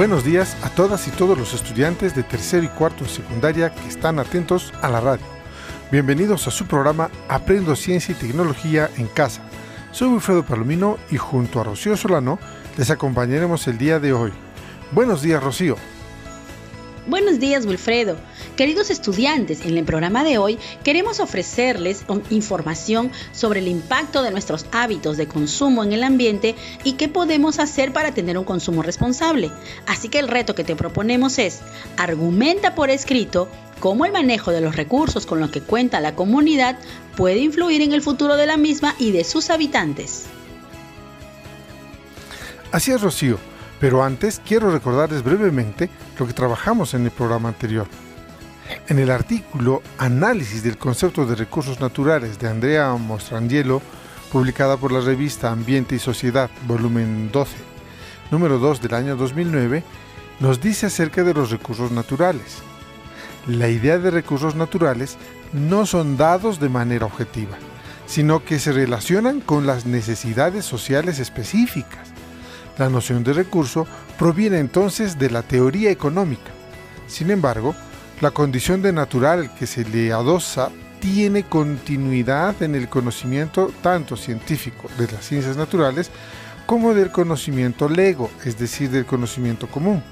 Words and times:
Buenos 0.00 0.24
días 0.24 0.56
a 0.62 0.70
todas 0.70 1.06
y 1.08 1.10
todos 1.10 1.36
los 1.36 1.52
estudiantes 1.52 2.16
de 2.16 2.22
tercero 2.22 2.64
y 2.64 2.68
cuarto 2.68 3.04
de 3.04 3.10
secundaria 3.10 3.68
que 3.68 3.86
están 3.86 4.18
atentos 4.18 4.72
a 4.80 4.88
la 4.88 4.98
radio. 4.98 5.26
Bienvenidos 5.92 6.48
a 6.48 6.50
su 6.50 6.66
programa 6.66 7.10
Aprendo 7.28 7.76
Ciencia 7.76 8.12
y 8.12 8.14
Tecnología 8.14 8.88
en 8.96 9.08
Casa. 9.08 9.42
Soy 9.92 10.08
Wilfredo 10.08 10.42
Palomino 10.42 10.96
y 11.10 11.18
junto 11.18 11.60
a 11.60 11.64
Rocío 11.64 11.98
Solano 11.98 12.38
les 12.78 12.88
acompañaremos 12.88 13.68
el 13.68 13.76
día 13.76 14.00
de 14.00 14.14
hoy. 14.14 14.32
Buenos 14.92 15.20
días, 15.20 15.42
Rocío. 15.42 15.76
Buenos 17.06 17.38
días, 17.38 17.66
Wilfredo. 17.66 18.16
Queridos 18.60 18.90
estudiantes, 18.90 19.64
en 19.64 19.78
el 19.78 19.86
programa 19.86 20.22
de 20.22 20.36
hoy 20.36 20.58
queremos 20.84 21.18
ofrecerles 21.18 22.04
información 22.28 23.10
sobre 23.32 23.60
el 23.60 23.68
impacto 23.68 24.22
de 24.22 24.30
nuestros 24.30 24.66
hábitos 24.70 25.16
de 25.16 25.26
consumo 25.26 25.82
en 25.82 25.94
el 25.94 26.02
ambiente 26.02 26.54
y 26.84 26.92
qué 26.92 27.08
podemos 27.08 27.58
hacer 27.58 27.90
para 27.94 28.12
tener 28.12 28.36
un 28.36 28.44
consumo 28.44 28.82
responsable. 28.82 29.50
Así 29.86 30.10
que 30.10 30.18
el 30.18 30.28
reto 30.28 30.54
que 30.54 30.62
te 30.62 30.76
proponemos 30.76 31.38
es, 31.38 31.60
argumenta 31.96 32.74
por 32.74 32.90
escrito 32.90 33.48
cómo 33.78 34.04
el 34.04 34.12
manejo 34.12 34.50
de 34.50 34.60
los 34.60 34.76
recursos 34.76 35.24
con 35.24 35.40
los 35.40 35.48
que 35.48 35.62
cuenta 35.62 35.98
la 36.00 36.14
comunidad 36.14 36.78
puede 37.16 37.38
influir 37.38 37.80
en 37.80 37.92
el 37.92 38.02
futuro 38.02 38.36
de 38.36 38.44
la 38.44 38.58
misma 38.58 38.94
y 38.98 39.10
de 39.10 39.24
sus 39.24 39.48
habitantes. 39.48 40.24
Así 42.72 42.92
es, 42.92 43.00
Rocío. 43.00 43.38
Pero 43.80 44.04
antes 44.04 44.38
quiero 44.46 44.70
recordarles 44.70 45.24
brevemente 45.24 45.88
lo 46.18 46.26
que 46.26 46.34
trabajamos 46.34 46.92
en 46.92 47.06
el 47.06 47.10
programa 47.10 47.48
anterior. 47.48 47.88
En 48.88 48.98
el 48.98 49.10
artículo 49.10 49.82
Análisis 49.98 50.62
del 50.62 50.78
concepto 50.78 51.26
de 51.26 51.34
recursos 51.34 51.80
naturales 51.80 52.38
de 52.38 52.48
Andrea 52.48 52.92
Mostrangielo, 52.94 53.82
publicada 54.32 54.76
por 54.76 54.92
la 54.92 55.00
revista 55.00 55.50
Ambiente 55.50 55.94
y 55.94 55.98
Sociedad, 55.98 56.50
volumen 56.66 57.30
12, 57.32 57.56
número 58.30 58.58
2 58.58 58.82
del 58.82 58.94
año 58.94 59.16
2009, 59.16 59.82
nos 60.40 60.60
dice 60.60 60.86
acerca 60.86 61.22
de 61.24 61.34
los 61.34 61.50
recursos 61.50 61.90
naturales. 61.90 62.58
La 63.46 63.68
idea 63.68 63.98
de 63.98 64.10
recursos 64.10 64.54
naturales 64.54 65.16
no 65.52 65.86
son 65.86 66.16
dados 66.16 66.60
de 66.60 66.68
manera 66.68 67.06
objetiva, 67.06 67.56
sino 68.06 68.44
que 68.44 68.58
se 68.58 68.72
relacionan 68.72 69.40
con 69.40 69.66
las 69.66 69.86
necesidades 69.86 70.64
sociales 70.64 71.18
específicas 71.18 72.10
la 72.80 72.88
noción 72.88 73.22
de 73.24 73.34
recurso 73.34 73.86
proviene 74.18 74.58
entonces 74.58 75.18
de 75.18 75.28
la 75.28 75.42
teoría 75.42 75.90
económica. 75.90 76.50
Sin 77.08 77.30
embargo, 77.30 77.74
la 78.20 78.30
condición 78.30 78.82
de 78.82 78.92
natural 78.92 79.54
que 79.54 79.66
se 79.66 79.84
le 79.84 80.12
adosa 80.12 80.70
tiene 81.00 81.44
continuidad 81.44 82.62
en 82.62 82.74
el 82.74 82.88
conocimiento 82.88 83.72
tanto 83.82 84.16
científico 84.16 84.88
de 84.98 85.10
las 85.10 85.24
ciencias 85.24 85.56
naturales 85.56 86.10
como 86.66 86.92
del 86.92 87.10
conocimiento 87.10 87.88
lego, 87.88 88.30
es 88.44 88.58
decir, 88.58 88.90
del 88.90 89.06
conocimiento 89.06 89.66
común. 89.66 90.02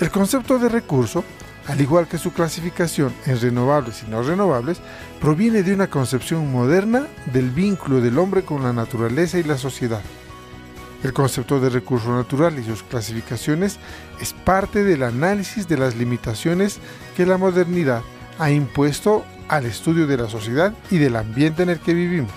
El 0.00 0.10
concepto 0.10 0.58
de 0.58 0.70
recurso, 0.70 1.22
al 1.66 1.80
igual 1.80 2.08
que 2.08 2.16
su 2.16 2.32
clasificación 2.32 3.12
en 3.26 3.38
renovables 3.38 4.02
y 4.02 4.10
no 4.10 4.22
renovables, 4.22 4.78
proviene 5.20 5.62
de 5.62 5.74
una 5.74 5.88
concepción 5.88 6.50
moderna 6.50 7.06
del 7.26 7.50
vínculo 7.50 8.00
del 8.00 8.18
hombre 8.18 8.42
con 8.42 8.62
la 8.62 8.72
naturaleza 8.72 9.38
y 9.38 9.42
la 9.42 9.58
sociedad. 9.58 10.00
El 11.02 11.12
concepto 11.12 11.60
de 11.60 11.70
recurso 11.70 12.12
natural 12.12 12.58
y 12.58 12.64
sus 12.64 12.82
clasificaciones 12.82 13.78
es 14.20 14.32
parte 14.32 14.82
del 14.82 15.04
análisis 15.04 15.68
de 15.68 15.78
las 15.78 15.94
limitaciones 15.94 16.78
que 17.16 17.24
la 17.24 17.38
modernidad 17.38 18.02
ha 18.38 18.50
impuesto 18.50 19.24
al 19.48 19.64
estudio 19.66 20.06
de 20.06 20.16
la 20.16 20.28
sociedad 20.28 20.74
y 20.90 20.98
del 20.98 21.16
ambiente 21.16 21.62
en 21.62 21.70
el 21.70 21.80
que 21.80 21.94
vivimos. 21.94 22.32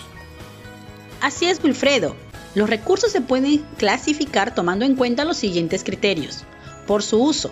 Así 1.21 1.45
es, 1.45 1.63
Wilfredo. 1.63 2.15
Los 2.53 2.69
recursos 2.69 3.11
se 3.11 3.21
pueden 3.21 3.63
clasificar 3.77 4.53
tomando 4.53 4.85
en 4.85 4.95
cuenta 4.95 5.25
los 5.25 5.37
siguientes 5.37 5.83
criterios. 5.83 6.43
Por 6.85 7.01
su 7.01 7.21
uso, 7.21 7.51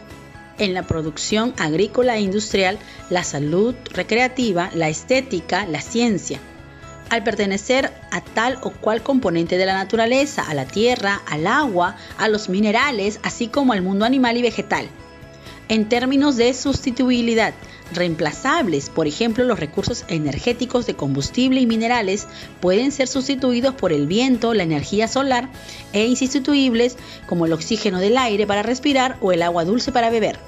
en 0.60 0.74
la 0.74 0.84
producción 0.84 1.54
agrícola 1.58 2.18
e 2.18 2.22
industrial, 2.22 2.78
la 3.10 3.24
salud 3.24 3.74
recreativa, 3.94 4.70
la 4.74 4.90
estética, 4.90 5.66
la 5.66 5.82
ciencia, 5.82 6.40
al 7.10 7.24
pertenecer 7.24 7.92
a 8.12 8.22
tal 8.22 8.58
o 8.62 8.72
cual 8.72 9.02
componente 9.02 9.58
de 9.58 9.66
la 9.66 9.74
naturaleza, 9.74 10.44
a 10.44 10.54
la 10.54 10.66
tierra, 10.66 11.22
al 11.28 11.48
agua, 11.48 11.96
a 12.18 12.28
los 12.28 12.50
minerales, 12.50 13.20
así 13.24 13.48
como 13.48 13.74
al 13.74 13.82
mundo 13.82 14.06
animal 14.06 14.38
y 14.38 14.42
vegetal. 14.42 14.88
En 15.70 15.88
términos 15.88 16.36
de 16.36 16.54
sustituibilidad, 16.56 17.54
reemplazables, 17.94 18.90
por 18.90 19.08
ejemplo, 19.08 19.44
los 19.44 19.60
recursos 19.60 20.04
energéticos 20.08 20.86
de 20.86 20.96
combustible 20.96 21.60
y 21.60 21.68
minerales 21.68 22.28
pueden 22.60 22.92
ser 22.92 23.08
sustituidos 23.08 23.76
por 23.76 23.94
el 23.94 24.08
viento, 24.08 24.54
la 24.54 24.64
energía 24.64 25.08
solar, 25.08 25.50
e 25.94 26.06
insustituibles 26.08 26.98
como 27.28 27.46
el 27.46 27.54
oxígeno 27.54 28.00
del 28.00 28.18
aire 28.18 28.48
para 28.48 28.64
respirar 28.64 29.18
o 29.22 29.32
el 29.32 29.44
agua 29.44 29.66
dulce 29.66 29.92
para 29.92 30.10
beber. 30.10 30.40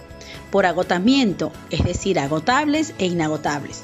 Por 0.49 0.65
agotamiento, 0.65 1.51
es 1.69 1.83
decir, 1.83 2.19
agotables 2.19 2.93
e 2.97 3.05
inagotables. 3.05 3.83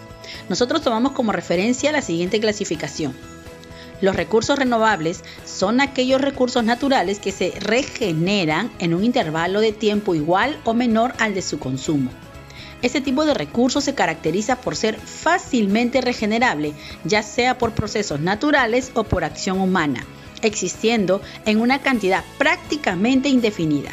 Nosotros 0.50 0.82
tomamos 0.82 1.12
como 1.14 1.32
referencia 1.32 1.92
la 1.92 2.02
siguiente 2.02 2.40
clasificación. 2.40 3.14
Los 4.00 4.16
recursos 4.16 4.60
renovables 4.60 5.24
son 5.44 5.82
aquellos 5.82 6.22
recursos 6.22 6.64
naturales 6.64 7.20
que 7.20 7.32
se 7.32 7.54
regeneran 7.60 8.72
en 8.78 8.94
un 8.94 9.04
intervalo 9.04 9.60
de 9.60 9.72
tiempo 9.72 10.14
igual 10.14 10.60
o 10.66 10.74
menor 10.74 11.14
al 11.18 11.34
de 11.34 11.42
su 11.42 11.58
consumo. 11.58 12.12
Este 12.84 13.02
tipo 13.02 13.26
de 13.26 13.34
recursos 13.34 13.84
se 13.84 13.96
caracteriza 13.96 14.58
por 14.58 14.76
ser 14.76 15.00
fácilmente 15.00 16.00
regenerable, 16.02 16.74
ya 17.06 17.24
sea 17.24 17.58
por 17.58 17.72
procesos 17.72 18.20
naturales 18.20 18.92
o 18.94 19.04
por 19.04 19.24
acción 19.24 19.60
humana, 19.60 20.06
existiendo 20.44 21.22
en 21.46 21.60
una 21.60 21.80
cantidad 21.80 22.24
prácticamente 22.38 23.30
indefinida. 23.30 23.90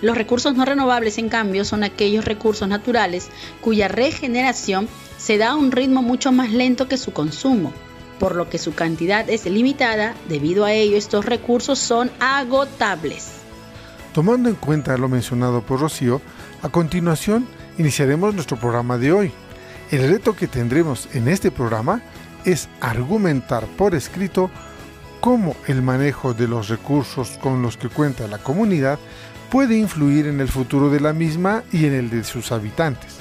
Los 0.00 0.18
recursos 0.18 0.56
no 0.56 0.64
renovables, 0.64 1.16
en 1.18 1.28
cambio, 1.28 1.64
son 1.64 1.84
aquellos 1.84 2.24
recursos 2.24 2.66
naturales 2.66 3.28
cuya 3.60 3.86
regeneración 3.86 4.88
se 5.22 5.38
da 5.38 5.50
a 5.50 5.54
un 5.54 5.70
ritmo 5.70 6.02
mucho 6.02 6.32
más 6.32 6.50
lento 6.50 6.88
que 6.88 6.96
su 6.96 7.12
consumo, 7.12 7.72
por 8.18 8.34
lo 8.34 8.50
que 8.50 8.58
su 8.58 8.74
cantidad 8.74 9.30
es 9.30 9.46
limitada, 9.46 10.14
debido 10.28 10.64
a 10.64 10.72
ello 10.72 10.96
estos 10.96 11.26
recursos 11.26 11.78
son 11.78 12.10
agotables. 12.18 13.30
Tomando 14.12 14.48
en 14.48 14.56
cuenta 14.56 14.98
lo 14.98 15.08
mencionado 15.08 15.62
por 15.62 15.78
Rocío, 15.78 16.20
a 16.62 16.70
continuación 16.70 17.46
iniciaremos 17.78 18.34
nuestro 18.34 18.58
programa 18.58 18.98
de 18.98 19.12
hoy. 19.12 19.32
El 19.92 20.10
reto 20.10 20.34
que 20.34 20.48
tendremos 20.48 21.08
en 21.12 21.28
este 21.28 21.52
programa 21.52 22.02
es 22.44 22.68
argumentar 22.80 23.66
por 23.78 23.94
escrito 23.94 24.50
cómo 25.20 25.54
el 25.68 25.82
manejo 25.82 26.34
de 26.34 26.48
los 26.48 26.68
recursos 26.68 27.38
con 27.40 27.62
los 27.62 27.76
que 27.76 27.88
cuenta 27.88 28.26
la 28.26 28.38
comunidad 28.38 28.98
puede 29.52 29.78
influir 29.78 30.26
en 30.26 30.40
el 30.40 30.48
futuro 30.48 30.90
de 30.90 30.98
la 30.98 31.12
misma 31.12 31.62
y 31.70 31.86
en 31.86 31.94
el 31.94 32.10
de 32.10 32.24
sus 32.24 32.50
habitantes. 32.50 33.18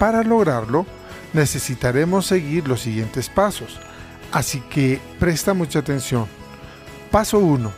Para 0.00 0.24
lograrlo, 0.24 0.84
necesitaremos 1.32 2.26
seguir 2.26 2.68
los 2.68 2.80
siguientes 2.80 3.28
pasos. 3.28 3.78
Así 4.32 4.60
que 4.60 5.00
presta 5.18 5.54
mucha 5.54 5.80
atención. 5.80 6.26
Paso 7.10 7.38
1. 7.38 7.70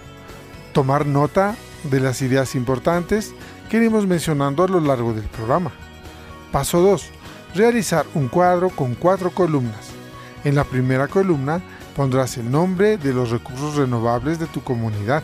Tomar 0.72 1.06
nota 1.06 1.56
de 1.84 2.00
las 2.00 2.22
ideas 2.22 2.54
importantes 2.54 3.34
que 3.68 3.78
iremos 3.78 4.06
mencionando 4.06 4.62
a 4.62 4.68
lo 4.68 4.80
largo 4.80 5.12
del 5.12 5.24
programa. 5.24 5.72
Paso 6.52 6.80
2. 6.80 7.10
Realizar 7.54 8.06
un 8.14 8.28
cuadro 8.28 8.70
con 8.70 8.94
cuatro 8.94 9.30
columnas. 9.30 9.90
En 10.44 10.54
la 10.54 10.64
primera 10.64 11.08
columna 11.08 11.60
pondrás 11.96 12.36
el 12.36 12.50
nombre 12.50 12.96
de 12.96 13.12
los 13.12 13.30
recursos 13.30 13.76
renovables 13.76 14.38
de 14.38 14.46
tu 14.46 14.62
comunidad. 14.62 15.22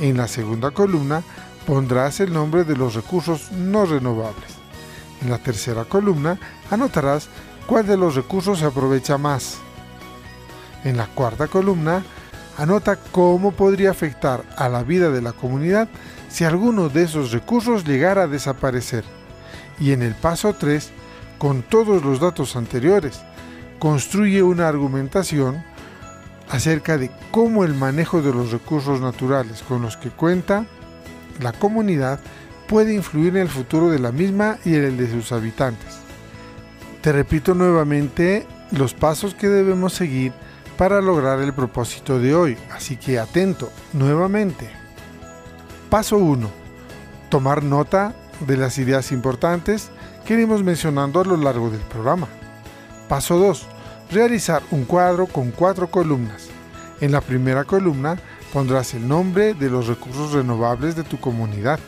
En 0.00 0.16
la 0.16 0.28
segunda 0.28 0.70
columna 0.70 1.22
pondrás 1.66 2.20
el 2.20 2.32
nombre 2.32 2.64
de 2.64 2.76
los 2.76 2.94
recursos 2.94 3.52
no 3.52 3.84
renovables. 3.84 4.58
En 5.20 5.30
la 5.30 5.38
tercera 5.38 5.84
columna 5.84 6.38
anotarás 6.70 7.28
cuál 7.68 7.86
de 7.86 7.98
los 7.98 8.14
recursos 8.14 8.60
se 8.60 8.64
aprovecha 8.64 9.18
más. 9.18 9.58
En 10.84 10.96
la 10.96 11.06
cuarta 11.06 11.48
columna, 11.48 12.02
anota 12.56 12.96
cómo 12.96 13.52
podría 13.52 13.90
afectar 13.90 14.42
a 14.56 14.70
la 14.70 14.82
vida 14.82 15.10
de 15.10 15.20
la 15.20 15.32
comunidad 15.32 15.86
si 16.30 16.44
alguno 16.44 16.88
de 16.88 17.02
esos 17.02 17.30
recursos 17.30 17.84
llegara 17.84 18.22
a 18.22 18.26
desaparecer. 18.26 19.04
Y 19.78 19.92
en 19.92 20.02
el 20.02 20.14
paso 20.14 20.54
3, 20.54 20.90
con 21.36 21.62
todos 21.62 22.02
los 22.02 22.20
datos 22.20 22.56
anteriores, 22.56 23.20
construye 23.78 24.42
una 24.42 24.66
argumentación 24.66 25.62
acerca 26.48 26.96
de 26.96 27.10
cómo 27.30 27.64
el 27.64 27.74
manejo 27.74 28.22
de 28.22 28.32
los 28.32 28.50
recursos 28.50 29.02
naturales 29.02 29.62
con 29.62 29.82
los 29.82 29.98
que 29.98 30.08
cuenta 30.08 30.64
la 31.42 31.52
comunidad 31.52 32.18
puede 32.66 32.94
influir 32.94 33.36
en 33.36 33.42
el 33.42 33.48
futuro 33.48 33.90
de 33.90 33.98
la 33.98 34.10
misma 34.10 34.58
y 34.64 34.74
en 34.74 34.84
el 34.84 34.96
de 34.96 35.10
sus 35.10 35.32
habitantes. 35.32 35.97
Te 37.02 37.12
repito 37.12 37.54
nuevamente 37.54 38.46
los 38.72 38.92
pasos 38.92 39.34
que 39.34 39.48
debemos 39.48 39.92
seguir 39.92 40.32
para 40.76 41.00
lograr 41.00 41.40
el 41.40 41.52
propósito 41.52 42.18
de 42.18 42.34
hoy, 42.34 42.56
así 42.72 42.96
que 42.96 43.18
atento 43.18 43.70
nuevamente. 43.92 44.68
Paso 45.90 46.16
1. 46.18 46.50
Tomar 47.30 47.62
nota 47.62 48.14
de 48.46 48.56
las 48.56 48.78
ideas 48.78 49.12
importantes 49.12 49.90
que 50.24 50.34
iremos 50.34 50.62
mencionando 50.62 51.20
a 51.20 51.24
lo 51.24 51.36
largo 51.36 51.70
del 51.70 51.80
programa. 51.80 52.28
Paso 53.08 53.38
2. 53.38 53.66
Realizar 54.10 54.62
un 54.70 54.84
cuadro 54.84 55.26
con 55.26 55.52
cuatro 55.52 55.90
columnas. 55.90 56.48
En 57.00 57.12
la 57.12 57.20
primera 57.20 57.64
columna 57.64 58.18
pondrás 58.52 58.94
el 58.94 59.06
nombre 59.06 59.54
de 59.54 59.70
los 59.70 59.86
recursos 59.86 60.32
renovables 60.32 60.96
de 60.96 61.04
tu 61.04 61.20
comunidad. 61.20 61.78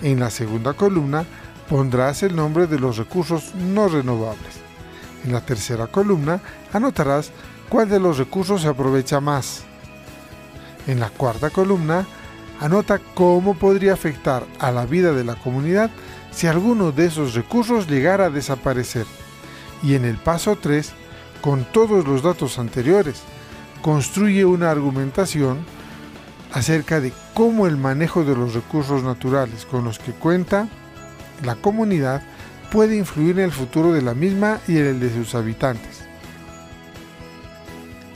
En 0.00 0.20
la 0.20 0.30
segunda 0.30 0.72
columna 0.72 1.26
pondrás 1.68 2.22
el 2.22 2.34
nombre 2.34 2.66
de 2.66 2.78
los 2.78 2.96
recursos 2.96 3.54
no 3.54 3.88
renovables. 3.88 4.60
En 5.24 5.32
la 5.32 5.40
tercera 5.40 5.86
columna 5.86 6.40
anotarás 6.72 7.30
cuál 7.68 7.88
de 7.88 8.00
los 8.00 8.18
recursos 8.18 8.62
se 8.62 8.68
aprovecha 8.68 9.20
más. 9.20 9.64
En 10.86 11.00
la 11.00 11.10
cuarta 11.10 11.50
columna 11.50 12.06
anota 12.60 13.00
cómo 13.14 13.54
podría 13.54 13.92
afectar 13.92 14.44
a 14.58 14.70
la 14.70 14.86
vida 14.86 15.12
de 15.12 15.24
la 15.24 15.34
comunidad 15.34 15.90
si 16.30 16.46
alguno 16.46 16.92
de 16.92 17.06
esos 17.06 17.34
recursos 17.34 17.88
llegara 17.88 18.26
a 18.26 18.30
desaparecer. 18.30 19.06
Y 19.82 19.94
en 19.94 20.04
el 20.04 20.16
paso 20.16 20.56
3, 20.56 20.92
con 21.40 21.64
todos 21.64 22.06
los 22.06 22.22
datos 22.22 22.58
anteriores, 22.58 23.22
construye 23.82 24.44
una 24.44 24.70
argumentación 24.70 25.58
acerca 26.52 27.00
de 27.00 27.12
cómo 27.34 27.66
el 27.66 27.76
manejo 27.76 28.24
de 28.24 28.34
los 28.34 28.54
recursos 28.54 29.02
naturales 29.02 29.66
con 29.66 29.84
los 29.84 29.98
que 29.98 30.12
cuenta 30.12 30.68
la 31.44 31.54
comunidad 31.56 32.22
puede 32.70 32.96
influir 32.96 33.38
en 33.38 33.46
el 33.46 33.52
futuro 33.52 33.92
de 33.92 34.02
la 34.02 34.14
misma 34.14 34.60
y 34.68 34.78
en 34.78 34.86
el 34.86 35.00
de 35.00 35.12
sus 35.12 35.34
habitantes. 35.34 36.08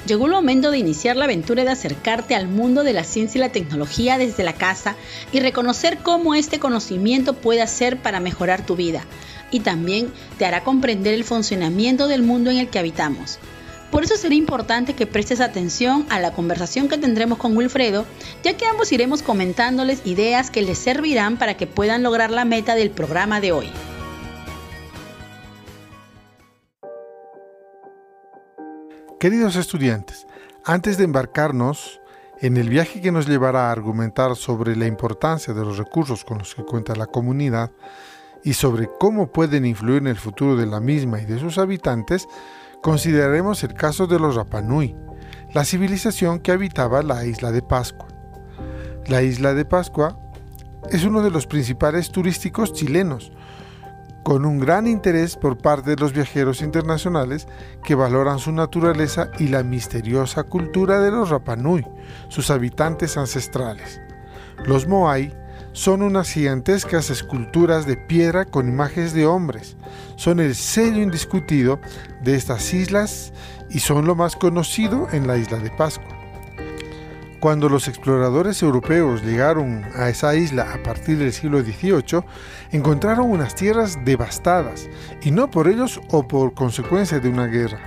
Llegó 0.06 0.26
el 0.26 0.32
momento 0.32 0.72
de 0.72 0.78
iniciar 0.78 1.16
la 1.16 1.26
aventura 1.26 1.62
de 1.62 1.70
acercarte 1.70 2.34
al 2.34 2.48
mundo 2.48 2.82
de 2.82 2.92
la 2.92 3.04
ciencia 3.04 3.38
y 3.38 3.40
la 3.40 3.52
tecnología 3.52 4.18
desde 4.18 4.42
la 4.42 4.54
casa 4.54 4.96
y 5.30 5.38
reconocer 5.38 5.98
cómo 5.98 6.34
este 6.34 6.58
conocimiento 6.58 7.34
puede 7.34 7.62
hacer 7.62 7.98
para 7.98 8.18
mejorar 8.18 8.66
tu 8.66 8.74
vida 8.74 9.04
y 9.52 9.60
también 9.60 10.12
te 10.38 10.44
hará 10.44 10.64
comprender 10.64 11.14
el 11.14 11.22
funcionamiento 11.22 12.08
del 12.08 12.22
mundo 12.22 12.50
en 12.50 12.56
el 12.56 12.68
que 12.68 12.80
habitamos. 12.80 13.38
Por 13.92 14.04
eso 14.04 14.16
será 14.16 14.34
importante 14.34 14.94
que 14.94 15.06
prestes 15.06 15.42
atención 15.42 16.06
a 16.08 16.18
la 16.18 16.32
conversación 16.32 16.88
que 16.88 16.96
tendremos 16.96 17.36
con 17.36 17.54
Wilfredo, 17.54 18.06
ya 18.42 18.56
que 18.56 18.64
ambos 18.64 18.90
iremos 18.90 19.22
comentándoles 19.22 20.06
ideas 20.06 20.50
que 20.50 20.62
les 20.62 20.78
servirán 20.78 21.36
para 21.36 21.58
que 21.58 21.66
puedan 21.66 22.02
lograr 22.02 22.30
la 22.30 22.46
meta 22.46 22.74
del 22.74 22.90
programa 22.90 23.42
de 23.42 23.52
hoy. 23.52 23.70
Queridos 29.20 29.56
estudiantes, 29.56 30.26
antes 30.64 30.96
de 30.96 31.04
embarcarnos 31.04 32.00
en 32.40 32.56
el 32.56 32.70
viaje 32.70 33.02
que 33.02 33.12
nos 33.12 33.28
llevará 33.28 33.68
a 33.68 33.72
argumentar 33.72 34.36
sobre 34.36 34.74
la 34.74 34.86
importancia 34.86 35.52
de 35.52 35.60
los 35.60 35.76
recursos 35.76 36.24
con 36.24 36.38
los 36.38 36.54
que 36.54 36.64
cuenta 36.64 36.96
la 36.96 37.08
comunidad 37.08 37.70
y 38.42 38.54
sobre 38.54 38.88
cómo 38.98 39.30
pueden 39.30 39.66
influir 39.66 39.98
en 39.98 40.08
el 40.08 40.16
futuro 40.16 40.56
de 40.56 40.66
la 40.66 40.80
misma 40.80 41.20
y 41.20 41.26
de 41.26 41.38
sus 41.38 41.58
habitantes, 41.58 42.26
consideraremos 42.82 43.62
el 43.62 43.74
caso 43.74 44.06
de 44.06 44.18
los 44.18 44.34
Rapanui, 44.34 44.94
la 45.54 45.64
civilización 45.64 46.40
que 46.40 46.52
habitaba 46.52 47.02
la 47.02 47.24
isla 47.24 47.52
de 47.52 47.62
Pascua. 47.62 48.08
La 49.06 49.22
isla 49.22 49.54
de 49.54 49.64
Pascua 49.64 50.18
es 50.90 51.04
uno 51.04 51.22
de 51.22 51.30
los 51.30 51.46
principales 51.46 52.10
turísticos 52.10 52.72
chilenos, 52.72 53.32
con 54.24 54.44
un 54.44 54.58
gran 54.58 54.86
interés 54.86 55.36
por 55.36 55.58
parte 55.58 55.90
de 55.90 55.96
los 55.96 56.12
viajeros 56.12 56.60
internacionales 56.60 57.46
que 57.84 57.94
valoran 57.94 58.38
su 58.38 58.52
naturaleza 58.52 59.30
y 59.38 59.48
la 59.48 59.62
misteriosa 59.62 60.42
cultura 60.44 61.00
de 61.00 61.10
los 61.10 61.30
Rapanui, 61.30 61.86
sus 62.28 62.50
habitantes 62.50 63.16
ancestrales. 63.16 64.00
Los 64.64 64.86
Moai 64.86 65.32
son 65.72 66.02
unas 66.02 66.30
gigantescas 66.30 67.10
esculturas 67.10 67.86
de 67.86 67.96
piedra 67.96 68.44
con 68.44 68.68
imágenes 68.68 69.14
de 69.14 69.26
hombres. 69.26 69.76
Son 70.16 70.38
el 70.38 70.54
sello 70.54 71.02
indiscutido 71.02 71.80
de 72.22 72.36
estas 72.36 72.72
islas 72.74 73.32
y 73.70 73.80
son 73.80 74.06
lo 74.06 74.14
más 74.14 74.36
conocido 74.36 75.08
en 75.12 75.26
la 75.26 75.38
isla 75.38 75.58
de 75.58 75.70
Pascua. 75.70 76.08
Cuando 77.40 77.68
los 77.68 77.88
exploradores 77.88 78.62
europeos 78.62 79.24
llegaron 79.24 79.84
a 79.96 80.08
esa 80.08 80.36
isla 80.36 80.74
a 80.74 80.82
partir 80.82 81.18
del 81.18 81.32
siglo 81.32 81.60
XVIII, 81.60 82.22
encontraron 82.70 83.28
unas 83.28 83.56
tierras 83.56 83.98
devastadas, 84.04 84.88
y 85.22 85.32
no 85.32 85.50
por 85.50 85.66
ellos 85.66 86.00
o 86.10 86.28
por 86.28 86.54
consecuencia 86.54 87.18
de 87.18 87.28
una 87.28 87.48
guerra. 87.48 87.80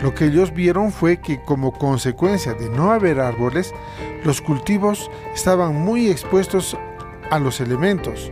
Lo 0.00 0.16
que 0.16 0.24
ellos 0.24 0.52
vieron 0.52 0.90
fue 0.90 1.18
que 1.18 1.40
como 1.44 1.72
consecuencia 1.72 2.54
de 2.54 2.68
no 2.70 2.90
haber 2.90 3.20
árboles, 3.20 3.72
los 4.24 4.40
cultivos 4.40 5.08
estaban 5.32 5.76
muy 5.76 6.10
expuestos 6.10 6.76
a 7.30 7.38
los 7.38 7.60
elementos, 7.60 8.30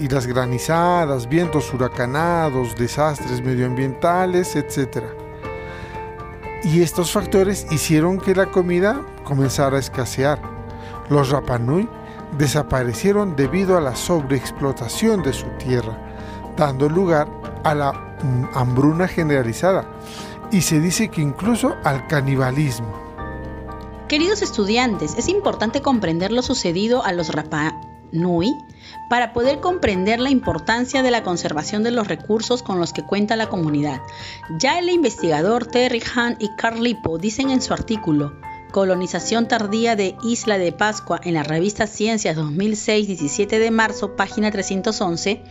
y 0.00 0.08
las 0.08 0.26
granizadas, 0.26 1.28
vientos 1.28 1.72
huracanados, 1.72 2.74
desastres 2.76 3.42
medioambientales, 3.42 4.56
etc. 4.56 5.04
Y 6.64 6.82
estos 6.82 7.12
factores 7.12 7.66
hicieron 7.70 8.18
que 8.18 8.34
la 8.34 8.46
comida 8.46 9.00
comenzara 9.24 9.76
a 9.76 9.80
escasear. 9.80 10.40
Los 11.08 11.30
Rapanui 11.30 11.88
desaparecieron 12.38 13.36
debido 13.36 13.76
a 13.76 13.80
la 13.80 13.94
sobreexplotación 13.94 15.22
de 15.22 15.32
su 15.32 15.46
tierra, 15.58 15.98
dando 16.56 16.88
lugar 16.88 17.28
a 17.64 17.74
la 17.74 17.92
mm, 17.92 18.56
hambruna 18.56 19.08
generalizada 19.08 19.84
y 20.50 20.60
se 20.60 20.80
dice 20.80 21.08
que 21.08 21.20
incluso 21.20 21.74
al 21.82 22.06
canibalismo. 22.06 23.02
Queridos 24.08 24.42
estudiantes, 24.42 25.16
es 25.16 25.28
importante 25.28 25.80
comprender 25.80 26.32
lo 26.32 26.42
sucedido 26.42 27.02
a 27.02 27.12
los 27.12 27.30
Rapanui 28.12 28.58
para 29.08 29.32
poder 29.32 29.60
comprender 29.60 30.20
la 30.20 30.30
importancia 30.30 31.02
de 31.02 31.10
la 31.10 31.22
conservación 31.22 31.82
de 31.82 31.90
los 31.90 32.08
recursos 32.08 32.62
con 32.62 32.78
los 32.78 32.92
que 32.92 33.02
cuenta 33.02 33.36
la 33.36 33.48
comunidad. 33.48 34.00
Ya 34.58 34.78
el 34.78 34.90
investigador 34.90 35.66
Terry 35.66 36.02
Hahn 36.14 36.36
y 36.38 36.48
Carl 36.56 36.82
Lippo 36.82 37.18
dicen 37.18 37.50
en 37.50 37.62
su 37.62 37.72
artículo, 37.72 38.32
Colonización 38.70 39.48
tardía 39.48 39.96
de 39.96 40.16
Isla 40.24 40.56
de 40.56 40.72
Pascua 40.72 41.20
en 41.24 41.34
la 41.34 41.42
revista 41.42 41.86
Ciencias 41.86 42.36
2006, 42.36 43.06
17 43.06 43.58
de 43.58 43.70
marzo, 43.70 44.16
página 44.16 44.50
311, 44.50 45.42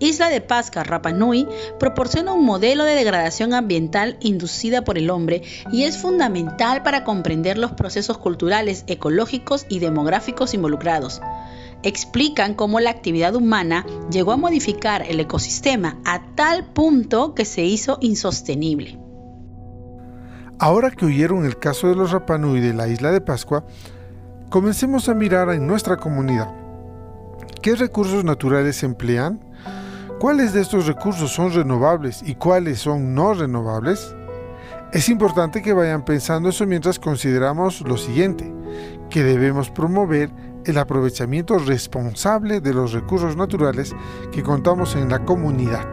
Isla 0.00 0.30
de 0.30 0.40
Pascua, 0.40 0.82
Rapa 0.82 1.12
Nui, 1.12 1.46
proporciona 1.78 2.32
un 2.32 2.44
modelo 2.44 2.84
de 2.84 2.94
degradación 2.94 3.52
ambiental 3.52 4.16
inducida 4.20 4.82
por 4.82 4.96
el 4.96 5.10
hombre 5.10 5.42
y 5.70 5.84
es 5.84 5.98
fundamental 5.98 6.82
para 6.82 7.04
comprender 7.04 7.58
los 7.58 7.72
procesos 7.72 8.16
culturales, 8.18 8.82
ecológicos 8.86 9.66
y 9.68 9.78
demográficos 9.78 10.54
involucrados. 10.54 11.20
Explican 11.82 12.54
cómo 12.54 12.78
la 12.80 12.90
actividad 12.90 13.34
humana 13.34 13.86
llegó 14.10 14.32
a 14.32 14.36
modificar 14.36 15.02
el 15.08 15.18
ecosistema 15.20 15.98
a 16.04 16.34
tal 16.34 16.66
punto 16.66 17.34
que 17.34 17.44
se 17.44 17.64
hizo 17.64 17.98
insostenible. 18.00 18.98
Ahora 20.58 20.90
que 20.90 21.06
oyeron 21.06 21.46
el 21.46 21.58
caso 21.58 21.88
de 21.88 21.94
los 21.94 22.10
Rapanui 22.10 22.60
de 22.60 22.74
la 22.74 22.86
isla 22.86 23.12
de 23.12 23.22
Pascua, 23.22 23.64
comencemos 24.50 25.08
a 25.08 25.14
mirar 25.14 25.48
en 25.50 25.66
nuestra 25.66 25.96
comunidad. 25.96 26.52
¿Qué 27.62 27.74
recursos 27.76 28.24
naturales 28.24 28.76
se 28.76 28.86
emplean? 28.86 29.40
¿Cuáles 30.18 30.52
de 30.52 30.60
estos 30.60 30.86
recursos 30.86 31.32
son 31.32 31.54
renovables 31.54 32.22
y 32.22 32.34
cuáles 32.34 32.80
son 32.80 33.14
no 33.14 33.32
renovables? 33.32 34.14
Es 34.92 35.08
importante 35.08 35.62
que 35.62 35.72
vayan 35.72 36.04
pensando 36.04 36.50
eso 36.50 36.66
mientras 36.66 36.98
consideramos 36.98 37.80
lo 37.80 37.96
siguiente, 37.96 38.52
que 39.08 39.22
debemos 39.22 39.70
promover 39.70 40.28
el 40.64 40.78
aprovechamiento 40.78 41.58
responsable 41.58 42.60
de 42.60 42.74
los 42.74 42.92
recursos 42.92 43.36
naturales 43.36 43.94
que 44.32 44.42
contamos 44.42 44.94
en 44.96 45.08
la 45.08 45.24
comunidad. 45.24 45.86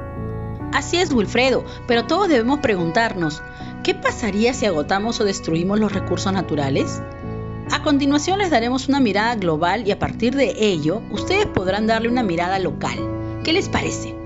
Así 0.74 0.98
es, 0.98 1.14
Wilfredo, 1.14 1.64
pero 1.88 2.06
todos 2.06 2.28
debemos 2.28 2.60
preguntarnos, 2.60 3.42
¿Qué 3.88 3.96
pasaría 3.96 4.54
si 4.54 4.66
agotamos 4.66 5.22
o 5.22 5.24
destruimos 5.24 5.80
los 5.80 5.94
recursos 5.94 6.34
naturales? 6.34 7.02
A 7.72 7.82
continuación 7.84 8.40
les 8.40 8.50
daremos 8.50 8.90
una 8.90 9.00
mirada 9.00 9.36
global 9.36 9.88
y 9.88 9.92
a 9.92 9.98
partir 9.98 10.36
de 10.36 10.54
ello 10.58 11.02
ustedes 11.10 11.46
podrán 11.46 11.88
darle 11.88 12.10
una 12.10 12.22
mirada 12.22 12.60
local. 12.60 12.98
¿Qué 13.46 13.54
les 13.54 13.70
parece? 13.70 14.17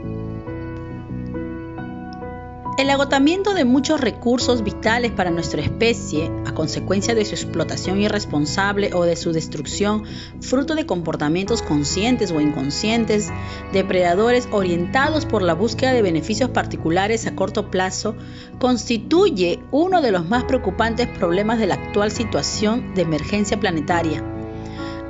El 2.81 2.89
agotamiento 2.89 3.53
de 3.53 3.63
muchos 3.63 4.01
recursos 4.01 4.63
vitales 4.63 5.11
para 5.11 5.29
nuestra 5.29 5.61
especie, 5.61 6.31
a 6.47 6.55
consecuencia 6.55 7.13
de 7.13 7.25
su 7.25 7.35
explotación 7.35 8.01
irresponsable 8.01 8.89
o 8.95 9.03
de 9.03 9.15
su 9.15 9.31
destrucción, 9.33 10.03
fruto 10.41 10.73
de 10.73 10.87
comportamientos 10.87 11.61
conscientes 11.61 12.31
o 12.31 12.41
inconscientes, 12.41 13.29
depredadores 13.71 14.47
orientados 14.49 15.27
por 15.27 15.43
la 15.43 15.53
búsqueda 15.53 15.93
de 15.93 16.01
beneficios 16.01 16.49
particulares 16.49 17.27
a 17.27 17.35
corto 17.35 17.69
plazo, 17.69 18.15
constituye 18.57 19.59
uno 19.69 20.01
de 20.01 20.11
los 20.11 20.27
más 20.27 20.45
preocupantes 20.45 21.07
problemas 21.07 21.59
de 21.59 21.67
la 21.67 21.75
actual 21.75 22.09
situación 22.09 22.95
de 22.95 23.03
emergencia 23.03 23.59
planetaria. 23.59 24.23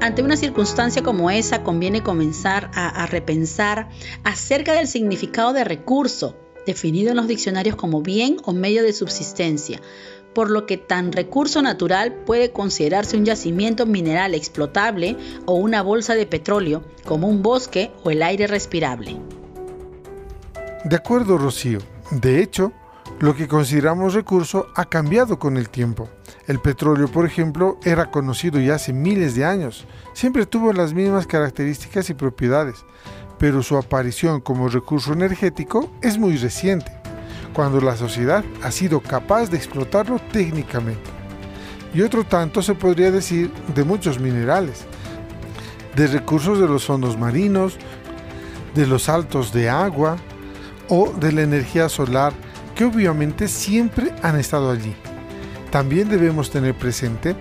Ante 0.02 0.24
una 0.24 0.36
circunstancia 0.36 1.04
como 1.04 1.32
esa, 1.32 1.64
conviene 1.64 2.04
comenzar 2.04 2.70
a, 2.74 3.06
repensar 3.06 3.88
acerca 4.26 4.74
del 4.74 4.88
significado 4.88 5.54
de 5.54 5.64
recurso 5.64 6.41
definido 6.66 7.12
en 7.12 7.18
los 7.18 7.28
diccionarios 7.28 7.76
como 7.76 8.02
bien 8.02 8.38
o 8.44 8.54
medio 8.54 8.84
de 8.84 8.94
subsistencia, 8.94 9.80
por 10.34 10.50
lo 10.50 10.66
que 10.66 10.78
tan 10.78 11.12
recurso 11.12 11.62
natural 11.62 12.14
puede 12.26 12.52
considerarse 12.52 13.18
un 13.18 13.26
yacimiento 13.26 13.86
mineral 13.86 14.34
explotable 14.34 15.18
o 15.46 15.56
una 15.56 15.82
bolsa 15.82 16.16
de 16.16 16.26
petróleo, 16.26 16.84
como 17.06 17.28
un 17.28 17.42
bosque 17.42 17.92
o 18.04 18.12
el 18.12 18.24
aire 18.24 18.48
respirable. 18.48 19.18
De 20.84 20.96
acuerdo, 20.96 21.38
Rocío. 21.38 21.80
De 22.12 22.42
hecho, 22.42 22.72
lo 23.20 23.36
que 23.36 23.48
consideramos 23.48 24.14
recurso 24.14 24.68
ha 24.76 24.86
cambiado 24.86 25.38
con 25.38 25.58
el 25.58 25.70
tiempo. 25.70 26.10
El 26.48 26.60
petróleo, 26.60 27.08
por 27.08 27.26
ejemplo, 27.26 27.78
era 27.84 28.10
conocido 28.10 28.60
ya 28.60 28.76
hace 28.76 28.94
miles 28.94 29.36
de 29.36 29.46
años. 29.46 29.86
Siempre 30.14 30.46
tuvo 30.46 30.74
las 30.74 30.94
mismas 30.94 31.28
características 31.28 32.10
y 32.10 32.16
propiedades 32.16 32.84
pero 33.42 33.64
su 33.64 33.76
aparición 33.76 34.40
como 34.40 34.70
recurso 34.70 35.14
energético 35.14 35.92
es 36.04 36.20
muy 36.20 36.38
reciente, 36.38 36.92
cuando 37.54 37.82
la 37.82 37.98
sociedad 37.98 38.46
ha 38.62 38.70
sido 38.70 39.00
capaz 39.00 39.50
de 39.50 39.58
explotarlo 39.58 40.20
técnicamente. 40.32 41.10
Y 41.92 42.04
otro 42.04 42.24
tanto 42.24 42.62
se 42.62 42.76
podría 42.76 43.10
decir 43.10 43.52
de 43.74 43.84
muchos 43.84 44.20
minerales, 44.20 44.86
de 45.96 46.06
recursos 46.06 46.60
de 46.60 46.68
los 46.68 46.86
fondos 46.86 47.18
marinos, 47.18 47.78
de 48.76 48.86
los 48.86 49.04
saltos 49.06 49.52
de 49.52 49.72
agua 49.72 50.18
o 50.88 51.12
de 51.12 51.32
la 51.32 51.42
energía 51.42 51.90
solar 51.90 52.34
que 52.76 52.86
obviamente 52.86 53.48
siempre 53.48 54.14
han 54.22 54.40
estado 54.40 54.70
allí. 54.70 54.94
También 55.72 56.10
debemos 56.10 56.52
tener 56.52 56.76
presente 56.76 57.36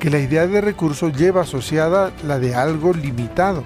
que 0.00 0.10
la 0.10 0.18
idea 0.18 0.48
de 0.48 0.60
recurso 0.60 1.10
lleva 1.10 1.42
asociada 1.42 2.12
la 2.26 2.40
de 2.40 2.56
algo 2.56 2.92
limitado 2.92 3.62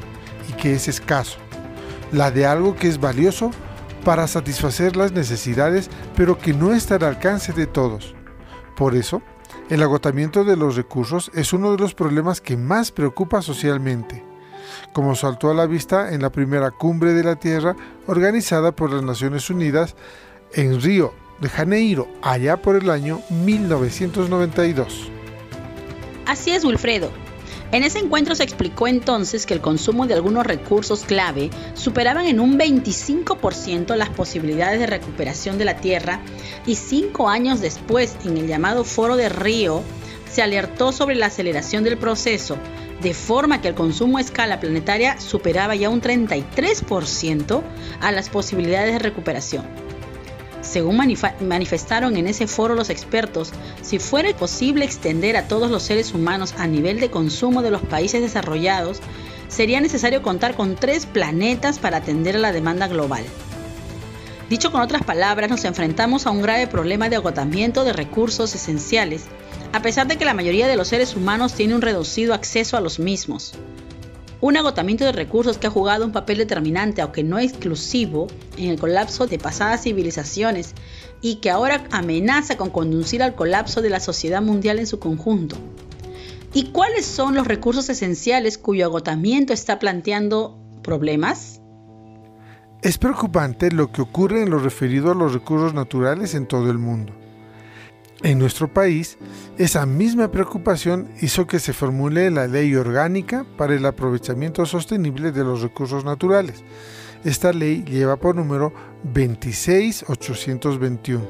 y 0.50 0.52
que 0.52 0.75
es 0.75 0.87
escaso 0.87 1.38
la 2.12 2.30
de 2.30 2.46
algo 2.46 2.74
que 2.74 2.88
es 2.88 3.00
valioso 3.00 3.50
para 4.04 4.26
satisfacer 4.26 4.96
las 4.96 5.12
necesidades, 5.12 5.90
pero 6.16 6.38
que 6.38 6.54
no 6.54 6.72
está 6.72 6.96
al 6.96 7.04
alcance 7.04 7.52
de 7.52 7.66
todos. 7.66 8.14
Por 8.76 8.94
eso, 8.94 9.22
el 9.68 9.82
agotamiento 9.82 10.44
de 10.44 10.56
los 10.56 10.76
recursos 10.76 11.30
es 11.34 11.52
uno 11.52 11.72
de 11.72 11.78
los 11.78 11.94
problemas 11.94 12.40
que 12.40 12.56
más 12.56 12.90
preocupa 12.90 13.42
socialmente, 13.42 14.24
como 14.92 15.14
saltó 15.14 15.50
a 15.50 15.54
la 15.54 15.66
vista 15.66 16.12
en 16.12 16.22
la 16.22 16.30
primera 16.30 16.70
cumbre 16.70 17.12
de 17.12 17.24
la 17.24 17.36
Tierra 17.36 17.76
organizada 18.06 18.72
por 18.72 18.92
las 18.92 19.02
Naciones 19.02 19.50
Unidas 19.50 19.94
en 20.54 20.80
Río 20.80 21.12
de 21.40 21.48
Janeiro, 21.48 22.08
allá 22.22 22.56
por 22.56 22.76
el 22.76 22.88
año 22.90 23.20
1992. 23.30 25.10
Así 26.26 26.50
es, 26.50 26.64
Wilfredo. 26.64 27.10
En 27.70 27.82
ese 27.82 27.98
encuentro 27.98 28.34
se 28.34 28.44
explicó 28.44 28.88
entonces 28.88 29.44
que 29.44 29.52
el 29.52 29.60
consumo 29.60 30.06
de 30.06 30.14
algunos 30.14 30.46
recursos 30.46 31.04
clave 31.04 31.50
superaban 31.75 32.25
en 32.26 32.40
un 32.40 32.58
25% 32.58 33.94
las 33.94 34.08
posibilidades 34.08 34.80
de 34.80 34.87
recuperación 34.87 35.58
de 35.58 35.66
la 35.66 35.76
Tierra 35.76 36.20
y 36.64 36.76
cinco 36.76 37.28
años 37.28 37.60
después, 37.60 38.16
en 38.25 38.38
el 38.38 38.46
llamado 38.46 38.84
Foro 38.84 39.16
de 39.16 39.28
Río, 39.28 39.82
se 40.32 40.40
alertó 40.40 40.92
sobre 40.92 41.14
la 41.14 41.26
aceleración 41.26 41.84
del 41.84 41.98
proceso, 41.98 42.56
de 43.02 43.12
forma 43.12 43.60
que 43.60 43.68
el 43.68 43.75
consumo 43.75 44.16
a 44.16 44.22
escala 44.22 44.60
planetaria 44.60 45.20
superaba 45.20 45.75
ya 45.75 45.90
un 45.90 46.00
33% 46.00 47.62
a 48.00 48.12
las 48.12 48.30
posibilidades 48.30 48.94
de 48.94 48.98
recuperación. 48.98 49.88
Según 50.68 50.98
manifestaron 51.40 52.18
en 52.18 52.26
ese 52.26 52.46
foro 52.46 52.75
los 52.75 52.90
expertos, 52.90 53.52
si 53.80 53.98
fuera 53.98 54.37
posible 54.37 54.84
extender 54.84 55.34
a 55.38 55.48
todos 55.48 55.70
los 55.70 55.82
seres 55.82 56.12
humanos 56.12 56.54
a 56.58 56.66
nivel 56.66 57.00
de 57.00 57.10
consumo 57.10 57.62
de 57.62 57.70
los 57.70 57.80
países 57.80 58.20
desarrollados, 58.20 59.00
sería 59.48 59.80
necesario 59.80 60.20
contar 60.20 60.54
con 60.54 60.76
tres 60.76 61.06
planetas 61.06 61.78
para 61.78 61.96
atender 61.96 62.37
a 62.37 62.40
la 62.40 62.52
demanda 62.52 62.87
global. 62.87 63.25
Dicho 64.50 64.70
con 64.70 64.82
otras 64.82 65.04
palabras, 65.04 65.48
nos 65.48 65.64
enfrentamos 65.64 66.26
a 66.26 66.30
un 66.32 66.42
grave 66.42 66.66
problema 66.66 67.08
de 67.08 67.16
agotamiento 67.16 67.84
de 67.84 67.94
recursos 67.94 68.54
esenciales, 68.54 69.25
a 69.72 69.80
pesar 69.80 70.06
de 70.06 70.18
que 70.18 70.26
la 70.26 70.34
mayoría 70.34 70.68
de 70.68 70.76
los 70.76 70.88
seres 70.88 71.16
humanos 71.16 71.54
tiene 71.54 71.76
un 71.76 71.82
reducido 71.82 72.34
acceso 72.34 72.76
a 72.76 72.82
los 72.82 72.98
mismos. 72.98 73.54
Un 74.40 74.57
agotamiento 74.57 75.04
de 75.04 75.12
recursos 75.12 75.59
que 75.59 75.66
ha 75.66 75.71
jugado 75.71 76.04
un 76.04 76.12
papel 76.12 76.38
determinante, 76.38 77.02
aunque 77.02 77.25
no 77.25 77.40
exclusivo, 77.40 78.28
en 78.57 78.71
el 78.71 78.78
colapso 78.78 79.26
de 79.26 79.38
pasadas 79.38 79.83
civilizaciones 79.83 80.75
y 81.21 81.37
que 81.37 81.50
ahora 81.50 81.85
amenaza 81.90 82.57
con 82.57 82.71
conducir 82.71 83.23
al 83.23 83.35
colapso 83.35 83.83
de 83.83 83.90
la 83.90 83.99
sociedad 83.99 84.40
mundial 84.40 84.78
en 84.78 84.87
su 84.87 85.00
conjunto. 85.00 85.57
¿Y 86.54 86.71
cuáles 86.71 87.04
son 87.04 87.35
los 87.35 87.49
recursos 87.49 87.88
esenciales 87.88 88.59
cuyo 88.59 88.87
agotamiento 88.87 89.52
está 89.52 89.78
planteando 89.78 90.57
problemas? 90.83 91.61
Es 92.80 92.97
preocupante 92.97 93.73
lo 93.73 93.90
que 93.90 94.02
ocurre 94.02 94.42
en 94.42 94.50
lo 94.50 94.61
referido 94.61 95.11
a 95.11 95.14
los 95.16 95.35
recursos 95.35 95.75
naturales 95.75 96.35
en 96.35 96.47
todo 96.47 96.71
el 96.71 96.78
mundo. 96.78 97.12
En 98.22 98.38
nuestro 98.40 98.66
país, 98.66 99.16
esa 99.58 99.87
misma 99.87 100.32
preocupación 100.32 101.08
hizo 101.20 101.46
que 101.46 101.60
se 101.60 101.72
formule 101.72 102.32
la 102.32 102.48
Ley 102.48 102.75
Orgánica 102.75 103.46
para 103.56 103.76
el 103.76 103.87
Aprovechamiento 103.87 104.66
Sostenible 104.66 105.30
de 105.30 105.44
los 105.44 105.62
Recursos 105.62 106.04
Naturales. 106.04 106.64
Esta 107.25 107.52
ley 107.52 107.84
lleva 107.84 108.16
por 108.16 108.34
número 108.34 108.72
26821. 109.04 111.28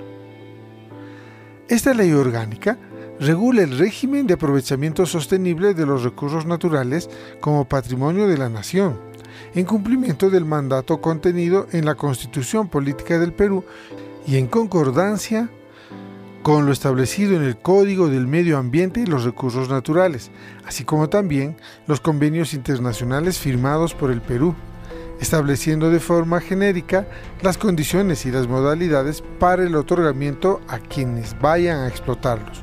Esta 1.69 1.93
ley 1.93 2.13
orgánica 2.13 2.79
regula 3.21 3.63
el 3.63 3.77
régimen 3.77 4.27
de 4.27 4.33
aprovechamiento 4.35 5.05
sostenible 5.05 5.75
de 5.75 5.85
los 5.85 6.05
recursos 6.05 6.47
naturales 6.47 7.11
como 7.41 7.69
patrimonio 7.69 8.29
de 8.29 8.39
la 8.39 8.49
nación, 8.49 8.99
en 9.55 9.67
cumplimiento 9.67 10.31
del 10.31 10.47
mandato 10.47 11.03
contenido 11.03 11.67
en 11.73 11.85
la 11.85 11.97
Constitución 11.97 12.69
Política 12.69 13.19
del 13.19 13.35
Perú 13.35 13.65
y 14.27 14.37
en 14.37 14.47
concordancia 14.47 15.51
con 16.43 16.67
lo 16.67 16.73
establecido 16.73 17.37
en 17.37 17.43
el 17.43 17.59
Código 17.59 18.09
del 18.09 18.27
Medio 18.27 18.59
Ambiente 18.59 19.01
y 19.01 19.07
los 19.07 19.25
Recursos 19.25 19.69
Naturales, 19.69 20.31
así 20.67 20.85
como 20.85 21.09
también 21.09 21.57
los 21.87 22.01
convenios 22.01 22.55
internacionales 22.55 23.39
firmados 23.39 23.95
por 23.95 24.11
el 24.11 24.21
Perú, 24.21 24.55
estableciendo 25.21 25.91
de 25.91 26.01
forma 26.01 26.41
genérica 26.41 27.07
las 27.43 27.59
condiciones 27.59 28.25
y 28.25 28.31
las 28.31 28.47
modalidades 28.47 29.23
para 29.39 29.65
el 29.65 29.75
otorgamiento 29.75 30.61
a 30.69 30.79
quienes 30.79 31.39
vayan 31.41 31.81
a 31.81 31.89
explotarlos. 31.89 32.63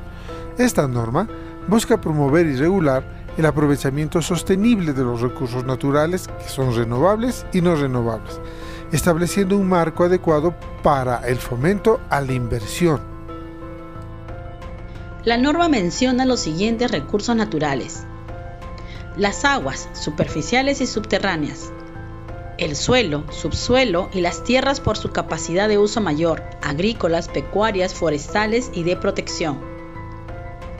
Esta 0.58 0.88
norma 0.88 1.28
busca 1.68 2.00
promover 2.00 2.46
y 2.46 2.56
regular 2.56 3.26
el 3.36 3.44
aprovechamiento 3.44 4.22
sostenible 4.22 4.94
de 4.94 5.04
los 5.04 5.20
recursos 5.20 5.64
naturales 5.64 6.28
que 6.28 6.48
son 6.48 6.74
renovables 6.74 7.44
y 7.52 7.60
no 7.60 7.74
renovables, 7.76 8.40
estableciendo 8.90 9.58
un 9.58 9.68
marco 9.68 10.04
adecuado 10.04 10.54
para 10.82 11.18
el 11.28 11.36
fomento 11.36 12.00
a 12.08 12.22
la 12.22 12.32
inversión 12.32 13.15
la 15.26 15.36
norma 15.36 15.68
menciona 15.68 16.24
los 16.24 16.38
siguientes 16.38 16.88
recursos 16.92 17.34
naturales. 17.34 18.04
Las 19.16 19.44
aguas 19.44 19.88
superficiales 19.92 20.80
y 20.80 20.86
subterráneas. 20.86 21.72
El 22.58 22.76
suelo, 22.76 23.24
subsuelo 23.32 24.08
y 24.12 24.20
las 24.20 24.44
tierras 24.44 24.78
por 24.78 24.96
su 24.96 25.10
capacidad 25.10 25.68
de 25.68 25.78
uso 25.78 26.00
mayor, 26.00 26.44
agrícolas, 26.62 27.26
pecuarias, 27.26 27.92
forestales 27.92 28.70
y 28.72 28.84
de 28.84 28.94
protección. 28.94 29.58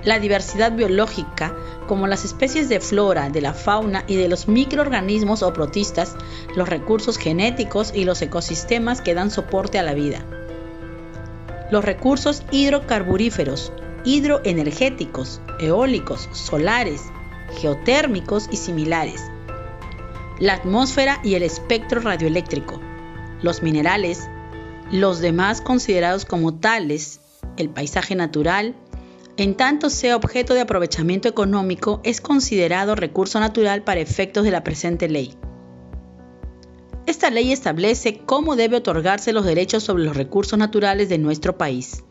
La 0.05 0.21
diversidad 0.21 0.71
biológica, 0.71 1.53
como 1.89 2.07
las 2.07 2.25
especies 2.25 2.69
de 2.69 2.79
flora, 2.79 3.31
de 3.31 3.41
la 3.41 3.53
fauna 3.53 4.05
y 4.07 4.15
de 4.15 4.29
los 4.29 4.47
microorganismos 4.47 5.43
o 5.43 5.53
protistas, 5.53 6.15
los 6.55 6.69
recursos 6.69 7.19
genéticos 7.19 7.91
y 7.93 8.05
los 8.05 8.23
ecosistemas 8.23 9.01
que 9.01 9.15
dan 9.15 9.33
soporte 9.33 9.81
a 9.81 9.83
la 9.83 9.95
vida. 9.95 10.25
Los 11.73 11.85
recursos 11.85 12.45
hidrocarburíferos, 12.53 13.73
hidroenergéticos, 14.07 15.43
eólicos, 15.61 16.29
solares, 16.33 17.03
geotérmicos 17.61 18.49
y 18.51 18.57
similares. 18.57 19.25
La 20.39 20.55
atmósfera 20.55 21.21
y 21.25 21.35
el 21.35 21.43
espectro 21.43 22.01
radioeléctrico, 22.01 22.81
los 23.43 23.63
minerales, 23.63 24.29
los 24.93 25.19
demás 25.19 25.61
considerados 25.61 26.25
como 26.25 26.55
tales, 26.55 27.21
el 27.57 27.69
paisaje 27.69 28.15
natural, 28.15 28.77
en 29.37 29.55
tanto 29.55 29.91
sea 29.91 30.17
objeto 30.17 30.55
de 30.55 30.61
aprovechamiento 30.61 31.29
económico, 31.29 32.01
es 32.05 32.21
considerado 32.21 32.95
recurso 32.95 33.41
natural 33.41 33.83
para 33.83 34.01
efectos 34.01 34.45
de 34.45 34.53
la 34.53 34.63
presente 34.63 35.09
ley. 35.09 35.35
Esta 37.07 37.31
ley 37.31 37.53
establece 37.53 38.19
cómo 38.25 38.57
debe 38.57 38.77
otorgarse 38.77 39.33
los 39.33 39.45
derechos 39.45 39.83
sobre 39.83 40.05
los 40.05 40.17
recursos 40.17 40.59
naturales 40.59 41.09
de 41.09 41.19
nuestro 41.19 41.59
país. 41.59 42.05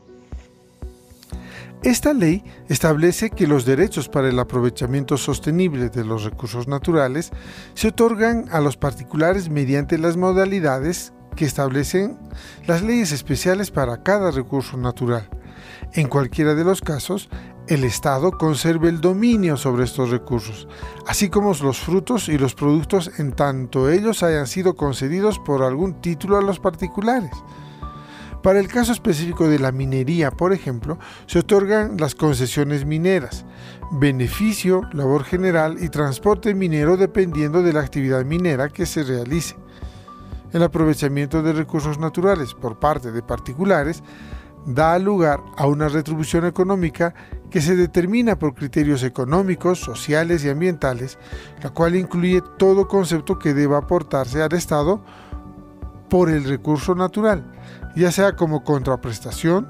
Esta 1.86 2.15
ley 2.15 2.44
establece 2.68 3.30
que 3.30 3.46
los 3.46 3.63
derechos 3.63 4.10
para 4.10 4.27
el 4.27 4.39
aprovechamiento 4.39 5.18
sostenible 5.18 5.89
de 5.89 6.04
los 6.04 6.24
recursos 6.24 6.68
naturales 6.68 7.32
se 7.75 7.89
otorgan 7.89 8.46
a 8.51 8.60
los 8.60 8.75
particulares 8.75 9.50
mediante 9.50 10.00
las 10.00 10.18
modalidades 10.18 11.13
que 11.36 11.46
establecen 11.46 12.18
las 12.65 12.82
leyes 12.82 13.12
especiales 13.12 13.70
para 13.70 14.01
cada 14.01 14.32
recurso 14.32 14.77
natural. 14.77 15.30
En 15.94 16.08
cualquiera 16.08 16.56
de 16.56 16.63
los 16.63 16.82
casos, 16.82 17.30
el 17.68 17.84
Estado 17.84 18.32
conserve 18.32 18.89
el 18.89 19.00
dominio 19.00 19.56
sobre 19.56 19.84
estos 19.84 20.10
recursos, 20.10 20.68
así 21.06 21.30
como 21.30 21.54
los 21.54 21.77
frutos 21.77 22.30
y 22.30 22.39
los 22.39 22.56
productos 22.56 23.12
en 23.20 23.32
tanto 23.32 23.92
ellos 23.92 24.24
hayan 24.24 24.48
sido 24.48 24.75
concedidos 24.75 25.38
por 25.38 25.62
algún 25.62 26.01
título 26.01 26.38
a 26.38 26.42
los 26.42 26.58
particulares. 26.60 27.30
Para 28.46 28.60
el 28.60 28.68
caso 28.68 28.92
específico 28.92 29.48
de 29.48 29.58
la 29.58 29.72
minería, 29.72 30.30
por 30.30 30.54
ejemplo, 30.54 31.00
se 31.25 31.40
otorgan 31.40 31.98
las 31.98 32.14
concesiones 32.14 32.86
mineras, 32.86 33.44
beneficio, 33.94 34.84
labor 34.94 35.24
general 35.24 35.78
y 35.82 35.90
transporte 35.90 36.54
minero 36.54 36.96
dependiendo 36.96 37.64
de 37.64 37.74
la 37.74 37.80
actividad 37.80 38.24
minera 38.24 38.70
que 38.70 38.86
se 38.86 39.02
realice. 39.02 39.56
El 40.54 40.62
aprovechamiento 40.62 41.42
de 41.42 41.54
recursos 41.54 41.98
naturales 41.98 42.54
por 42.54 42.78
parte 42.78 43.12
de 43.12 43.24
particulares 43.24 44.04
da 44.68 45.00
lugar 45.00 45.42
a 45.58 45.66
una 45.66 45.90
retribución 45.90 46.46
económica 46.46 47.16
que 47.50 47.62
se 47.62 47.75
determina 47.75 48.38
por 48.38 48.54
criterios 48.54 49.02
económicos, 49.02 49.80
sociales 49.80 50.46
y 50.46 50.50
ambientales, 50.50 51.18
la 51.64 51.72
cual 51.72 51.96
incluye 51.96 52.44
todo 52.60 52.88
concepto 52.88 53.40
que 53.40 53.56
deba 53.56 53.80
aportarse 53.80 54.44
al 54.44 54.54
Estado 54.54 55.02
por 56.10 56.30
el 56.30 56.44
recurso 56.44 56.94
natural, 56.94 57.44
ya 57.96 58.12
sea 58.12 58.36
como 58.36 58.64
contraprestación, 58.64 59.68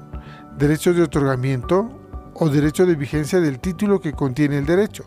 derecho 0.58 0.92
de 0.92 1.02
otorgamiento 1.02 1.88
o 2.34 2.48
derecho 2.48 2.86
de 2.86 2.94
vigencia 2.94 3.40
del 3.40 3.60
título 3.60 4.00
que 4.00 4.12
contiene 4.12 4.58
el 4.58 4.66
derecho, 4.66 5.04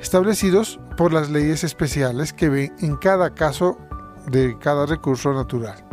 establecidos 0.00 0.80
por 0.96 1.12
las 1.12 1.30
leyes 1.30 1.64
especiales 1.64 2.32
que 2.32 2.48
ven 2.48 2.74
en 2.80 2.96
cada 2.96 3.34
caso 3.34 3.78
de 4.30 4.56
cada 4.58 4.86
recurso 4.86 5.32
natural. 5.32 5.84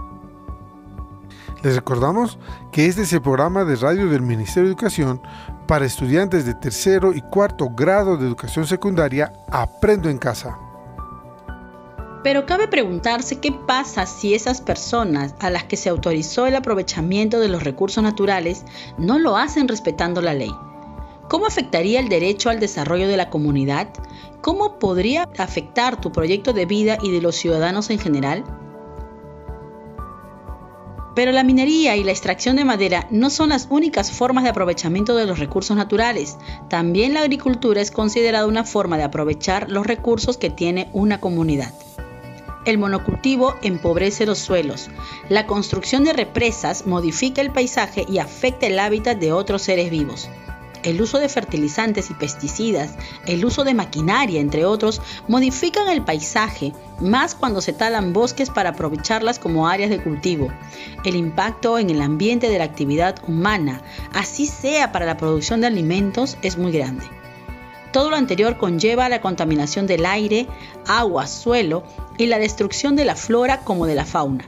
Les 1.63 1.75
recordamos 1.75 2.39
que 2.71 2.87
este 2.87 3.03
es 3.03 3.13
el 3.13 3.21
programa 3.21 3.63
de 3.65 3.75
radio 3.75 4.09
del 4.09 4.21
Ministerio 4.21 4.63
de 4.63 4.73
Educación 4.73 5.21
para 5.67 5.85
estudiantes 5.85 6.45
de 6.45 6.55
tercero 6.55 7.13
y 7.13 7.21
cuarto 7.21 7.69
grado 7.69 8.17
de 8.17 8.25
educación 8.25 8.65
secundaria 8.65 9.31
Aprendo 9.51 10.09
en 10.09 10.17
Casa. 10.17 10.57
Pero 12.23 12.45
cabe 12.45 12.67
preguntarse 12.67 13.39
qué 13.39 13.51
pasa 13.51 14.05
si 14.05 14.35
esas 14.35 14.61
personas 14.61 15.33
a 15.39 15.49
las 15.49 15.63
que 15.63 15.77
se 15.77 15.89
autorizó 15.89 16.45
el 16.45 16.55
aprovechamiento 16.55 17.39
de 17.39 17.47
los 17.47 17.63
recursos 17.63 18.03
naturales 18.03 18.63
no 18.97 19.17
lo 19.17 19.37
hacen 19.37 19.67
respetando 19.67 20.21
la 20.21 20.35
ley. 20.35 20.51
¿Cómo 21.29 21.47
afectaría 21.47 21.99
el 21.99 22.09
derecho 22.09 22.49
al 22.49 22.59
desarrollo 22.59 23.07
de 23.07 23.17
la 23.17 23.29
comunidad? 23.29 23.87
¿Cómo 24.41 24.77
podría 24.77 25.29
afectar 25.37 25.99
tu 25.99 26.11
proyecto 26.11 26.53
de 26.53 26.65
vida 26.65 26.97
y 27.01 27.11
de 27.11 27.21
los 27.21 27.35
ciudadanos 27.35 27.89
en 27.89 27.99
general? 27.99 28.43
Pero 31.15 31.31
la 31.31 31.43
minería 31.43 31.95
y 31.95 32.03
la 32.03 32.11
extracción 32.11 32.55
de 32.55 32.65
madera 32.65 33.07
no 33.11 33.29
son 33.29 33.49
las 33.49 33.67
únicas 33.69 34.11
formas 34.11 34.43
de 34.43 34.49
aprovechamiento 34.49 35.15
de 35.15 35.25
los 35.25 35.39
recursos 35.39 35.75
naturales. 35.75 36.37
También 36.69 37.13
la 37.13 37.21
agricultura 37.21 37.81
es 37.81 37.91
considerada 37.91 38.45
una 38.45 38.63
forma 38.63 38.97
de 38.97 39.03
aprovechar 39.03 39.69
los 39.69 39.85
recursos 39.85 40.37
que 40.37 40.49
tiene 40.49 40.89
una 40.93 41.19
comunidad. 41.19 41.73
El 42.63 42.77
monocultivo 42.77 43.55
empobrece 43.63 44.27
los 44.27 44.37
suelos. 44.37 44.89
La 45.29 45.47
construcción 45.47 46.03
de 46.03 46.13
represas 46.13 46.85
modifica 46.85 47.41
el 47.41 47.51
paisaje 47.51 48.05
y 48.07 48.19
afecta 48.19 48.67
el 48.67 48.79
hábitat 48.79 49.17
de 49.17 49.31
otros 49.31 49.63
seres 49.63 49.89
vivos. 49.89 50.29
El 50.83 51.01
uso 51.01 51.19
de 51.19 51.29
fertilizantes 51.29 52.09
y 52.09 52.13
pesticidas, 52.13 52.95
el 53.25 53.45
uso 53.45 53.63
de 53.63 53.73
maquinaria, 53.73 54.39
entre 54.39 54.65
otros, 54.65 55.01
modifican 55.27 55.89
el 55.89 56.03
paisaje, 56.03 56.73
más 56.99 57.35
cuando 57.35 57.61
se 57.61 57.73
talan 57.73 58.13
bosques 58.13 58.49
para 58.49 58.71
aprovecharlas 58.71 59.37
como 59.37 59.67
áreas 59.67 59.89
de 59.89 60.01
cultivo. 60.01 60.49
El 61.03 61.15
impacto 61.15 61.77
en 61.77 61.89
el 61.89 62.01
ambiente 62.01 62.49
de 62.49 62.57
la 62.57 62.65
actividad 62.65 63.15
humana, 63.27 63.81
así 64.13 64.47
sea 64.47 64.91
para 64.91 65.05
la 65.05 65.17
producción 65.17 65.61
de 65.61 65.67
alimentos, 65.67 66.37
es 66.41 66.57
muy 66.57 66.71
grande. 66.71 67.20
Todo 67.91 68.09
lo 68.09 68.15
anterior 68.15 68.57
conlleva 68.57 69.09
la 69.09 69.21
contaminación 69.21 69.85
del 69.85 70.05
aire, 70.05 70.47
agua, 70.87 71.27
suelo 71.27 71.83
y 72.17 72.27
la 72.27 72.39
destrucción 72.39 72.95
de 72.95 73.05
la 73.05 73.15
flora 73.15 73.61
como 73.65 73.85
de 73.85 73.95
la 73.95 74.05
fauna, 74.05 74.45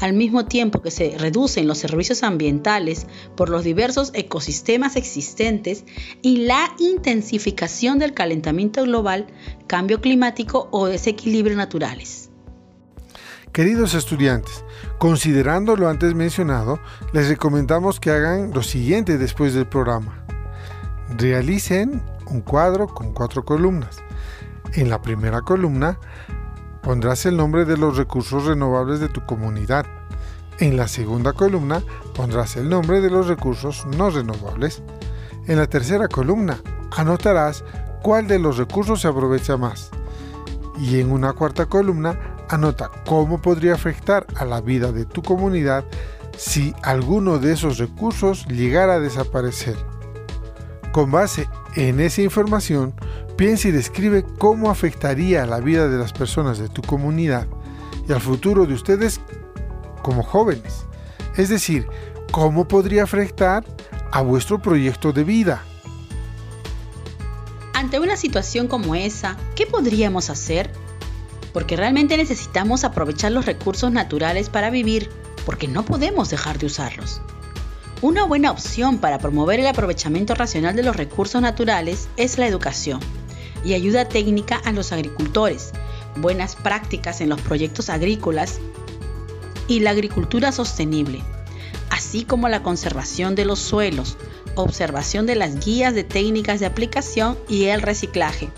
al 0.00 0.12
mismo 0.12 0.46
tiempo 0.46 0.82
que 0.82 0.90
se 0.90 1.16
reducen 1.16 1.68
los 1.68 1.78
servicios 1.78 2.24
ambientales 2.24 3.06
por 3.36 3.48
los 3.48 3.62
diversos 3.62 4.10
ecosistemas 4.14 4.96
existentes 4.96 5.84
y 6.20 6.38
la 6.38 6.72
intensificación 6.78 8.00
del 8.00 8.12
calentamiento 8.12 8.82
global, 8.82 9.28
cambio 9.68 10.00
climático 10.00 10.68
o 10.72 10.86
desequilibrio 10.86 11.56
naturales. 11.56 12.30
Queridos 13.52 13.94
estudiantes, 13.94 14.64
considerando 14.98 15.76
lo 15.76 15.88
antes 15.88 16.14
mencionado, 16.14 16.80
les 17.12 17.28
recomendamos 17.28 18.00
que 18.00 18.10
hagan 18.10 18.52
lo 18.52 18.62
siguiente 18.62 19.18
después 19.18 19.54
del 19.54 19.66
programa. 19.66 20.24
Realicen 21.16 22.00
un 22.30 22.40
cuadro 22.40 22.86
con 22.86 23.12
cuatro 23.12 23.44
columnas. 23.44 23.98
En 24.74 24.88
la 24.88 25.02
primera 25.02 25.42
columna 25.42 25.98
pondrás 26.82 27.26
el 27.26 27.36
nombre 27.36 27.64
de 27.64 27.76
los 27.76 27.96
recursos 27.96 28.46
renovables 28.46 29.00
de 29.00 29.08
tu 29.08 29.24
comunidad. 29.26 29.86
En 30.58 30.76
la 30.76 30.88
segunda 30.88 31.32
columna 31.32 31.82
pondrás 32.14 32.56
el 32.56 32.68
nombre 32.68 33.00
de 33.00 33.10
los 33.10 33.26
recursos 33.26 33.86
no 33.86 34.10
renovables. 34.10 34.82
En 35.46 35.58
la 35.58 35.66
tercera 35.66 36.08
columna 36.08 36.60
anotarás 36.96 37.64
cuál 38.02 38.26
de 38.26 38.38
los 38.38 38.56
recursos 38.56 39.00
se 39.00 39.08
aprovecha 39.08 39.56
más. 39.56 39.90
Y 40.78 41.00
en 41.00 41.10
una 41.12 41.32
cuarta 41.32 41.66
columna 41.66 42.36
anota 42.48 42.90
cómo 43.06 43.40
podría 43.40 43.74
afectar 43.74 44.26
a 44.36 44.44
la 44.44 44.60
vida 44.60 44.92
de 44.92 45.04
tu 45.04 45.22
comunidad 45.22 45.84
si 46.36 46.74
alguno 46.82 47.38
de 47.38 47.52
esos 47.52 47.78
recursos 47.78 48.46
llegara 48.46 48.94
a 48.94 49.00
desaparecer. 49.00 49.76
Con 50.92 51.10
base 51.12 51.48
en 51.76 52.00
esa 52.00 52.22
información, 52.22 52.94
piensa 53.36 53.68
y 53.68 53.70
describe 53.70 54.24
cómo 54.38 54.70
afectaría 54.70 55.46
la 55.46 55.60
vida 55.60 55.88
de 55.88 55.98
las 55.98 56.12
personas 56.12 56.58
de 56.58 56.68
tu 56.68 56.82
comunidad 56.82 57.46
y 58.08 58.12
al 58.12 58.20
futuro 58.20 58.66
de 58.66 58.74
ustedes 58.74 59.20
como 60.02 60.24
jóvenes. 60.24 60.84
Es 61.36 61.48
decir, 61.48 61.86
cómo 62.32 62.66
podría 62.66 63.04
afectar 63.04 63.64
a 64.10 64.20
vuestro 64.22 64.60
proyecto 64.60 65.12
de 65.12 65.24
vida. 65.24 65.62
Ante 67.72 68.00
una 68.00 68.16
situación 68.16 68.66
como 68.66 68.94
esa, 68.94 69.36
¿qué 69.54 69.66
podríamos 69.66 70.28
hacer? 70.28 70.72
Porque 71.52 71.76
realmente 71.76 72.16
necesitamos 72.16 72.84
aprovechar 72.84 73.32
los 73.32 73.46
recursos 73.46 73.92
naturales 73.92 74.48
para 74.48 74.70
vivir, 74.70 75.08
porque 75.46 75.68
no 75.68 75.84
podemos 75.84 76.30
dejar 76.30 76.58
de 76.58 76.66
usarlos. 76.66 77.20
Una 78.02 78.24
buena 78.24 78.50
opción 78.50 78.96
para 78.96 79.18
promover 79.18 79.60
el 79.60 79.66
aprovechamiento 79.66 80.34
racional 80.34 80.74
de 80.74 80.82
los 80.82 80.96
recursos 80.96 81.42
naturales 81.42 82.08
es 82.16 82.38
la 82.38 82.46
educación 82.46 82.98
y 83.62 83.74
ayuda 83.74 84.08
técnica 84.08 84.56
a 84.56 84.72
los 84.72 84.92
agricultores, 84.92 85.72
buenas 86.16 86.56
prácticas 86.56 87.20
en 87.20 87.28
los 87.28 87.42
proyectos 87.42 87.90
agrícolas 87.90 88.58
y 89.68 89.80
la 89.80 89.90
agricultura 89.90 90.50
sostenible, 90.50 91.22
así 91.90 92.24
como 92.24 92.48
la 92.48 92.62
conservación 92.62 93.34
de 93.34 93.44
los 93.44 93.58
suelos, 93.58 94.16
observación 94.54 95.26
de 95.26 95.34
las 95.34 95.62
guías 95.62 95.94
de 95.94 96.04
técnicas 96.04 96.58
de 96.58 96.64
aplicación 96.64 97.36
y 97.50 97.66
el 97.66 97.82
reciclaje. 97.82 98.48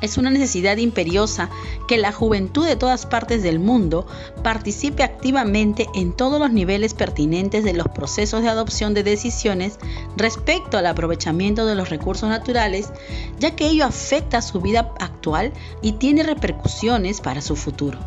Es 0.00 0.18
una 0.18 0.30
necesidad 0.30 0.76
imperiosa 0.76 1.50
que 1.88 1.98
la 1.98 2.12
juventud 2.12 2.66
de 2.66 2.76
todas 2.76 3.06
partes 3.06 3.42
del 3.42 3.58
mundo 3.58 4.06
participe 4.42 5.02
activamente 5.02 5.86
en 5.94 6.12
todos 6.12 6.38
los 6.40 6.52
niveles 6.52 6.94
pertinentes 6.94 7.64
de 7.64 7.72
los 7.72 7.88
procesos 7.88 8.42
de 8.42 8.48
adopción 8.48 8.94
de 8.94 9.02
decisiones 9.02 9.78
respecto 10.16 10.78
al 10.78 10.86
aprovechamiento 10.86 11.66
de 11.66 11.74
los 11.74 11.90
recursos 11.90 12.28
naturales, 12.28 12.92
ya 13.38 13.56
que 13.56 13.66
ello 13.66 13.84
afecta 13.84 14.42
su 14.42 14.60
vida 14.60 14.92
actual 15.00 15.52
y 15.82 15.92
tiene 15.92 16.22
repercusiones 16.22 17.20
para 17.20 17.40
su 17.40 17.56
futuro. 17.56 17.98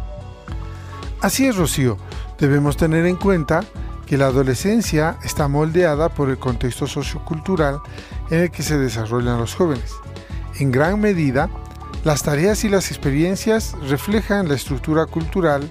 Así 1.21 1.45
es, 1.45 1.55
Rocío. 1.55 1.97
Debemos 2.39 2.77
tener 2.77 3.05
en 3.05 3.15
cuenta 3.15 3.63
que 4.07 4.17
la 4.17 4.25
adolescencia 4.25 5.17
está 5.23 5.47
moldeada 5.47 6.09
por 6.09 6.29
el 6.29 6.37
contexto 6.37 6.87
sociocultural 6.87 7.79
en 8.29 8.39
el 8.39 8.51
que 8.51 8.63
se 8.63 8.77
desarrollan 8.77 9.37
los 9.37 9.55
jóvenes. 9.55 9.93
En 10.59 10.71
gran 10.71 10.99
medida, 10.99 11.49
las 12.03 12.23
tareas 12.23 12.63
y 12.63 12.69
las 12.69 12.89
experiencias 12.89 13.75
reflejan 13.87 14.47
la 14.47 14.55
estructura 14.55 15.05
cultural 15.05 15.69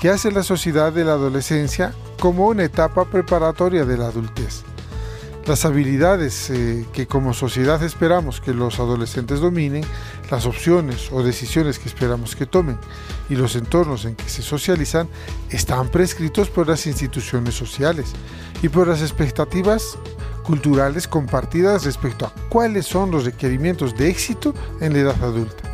que 0.00 0.10
hace 0.10 0.30
la 0.30 0.42
sociedad 0.42 0.92
de 0.92 1.04
la 1.04 1.12
adolescencia 1.12 1.94
como 2.20 2.48
una 2.48 2.64
etapa 2.64 3.04
preparatoria 3.04 3.84
de 3.84 3.96
la 3.96 4.08
adultez. 4.08 4.64
Las 5.46 5.64
habilidades 5.64 6.50
eh, 6.50 6.86
que 6.92 7.06
como 7.06 7.34
sociedad 7.34 7.82
esperamos 7.82 8.40
que 8.40 8.54
los 8.54 8.78
adolescentes 8.78 9.40
dominen, 9.40 9.84
las 10.30 10.46
opciones 10.46 11.10
o 11.10 11.22
decisiones 11.24 11.80
que 11.80 11.88
esperamos 11.88 12.36
que 12.36 12.46
tomen 12.46 12.78
y 13.28 13.34
los 13.34 13.56
entornos 13.56 14.04
en 14.04 14.14
que 14.14 14.28
se 14.28 14.42
socializan 14.42 15.08
están 15.50 15.88
prescritos 15.88 16.48
por 16.48 16.68
las 16.68 16.86
instituciones 16.86 17.54
sociales 17.54 18.12
y 18.62 18.68
por 18.68 18.86
las 18.86 19.00
expectativas 19.00 19.98
culturales 20.42 21.08
compartidas 21.08 21.84
respecto 21.84 22.26
a 22.26 22.32
cuáles 22.48 22.86
son 22.86 23.10
los 23.10 23.24
requerimientos 23.24 23.96
de 23.96 24.08
éxito 24.08 24.54
en 24.80 24.92
la 24.92 24.98
edad 25.00 25.24
adulta. 25.24 25.72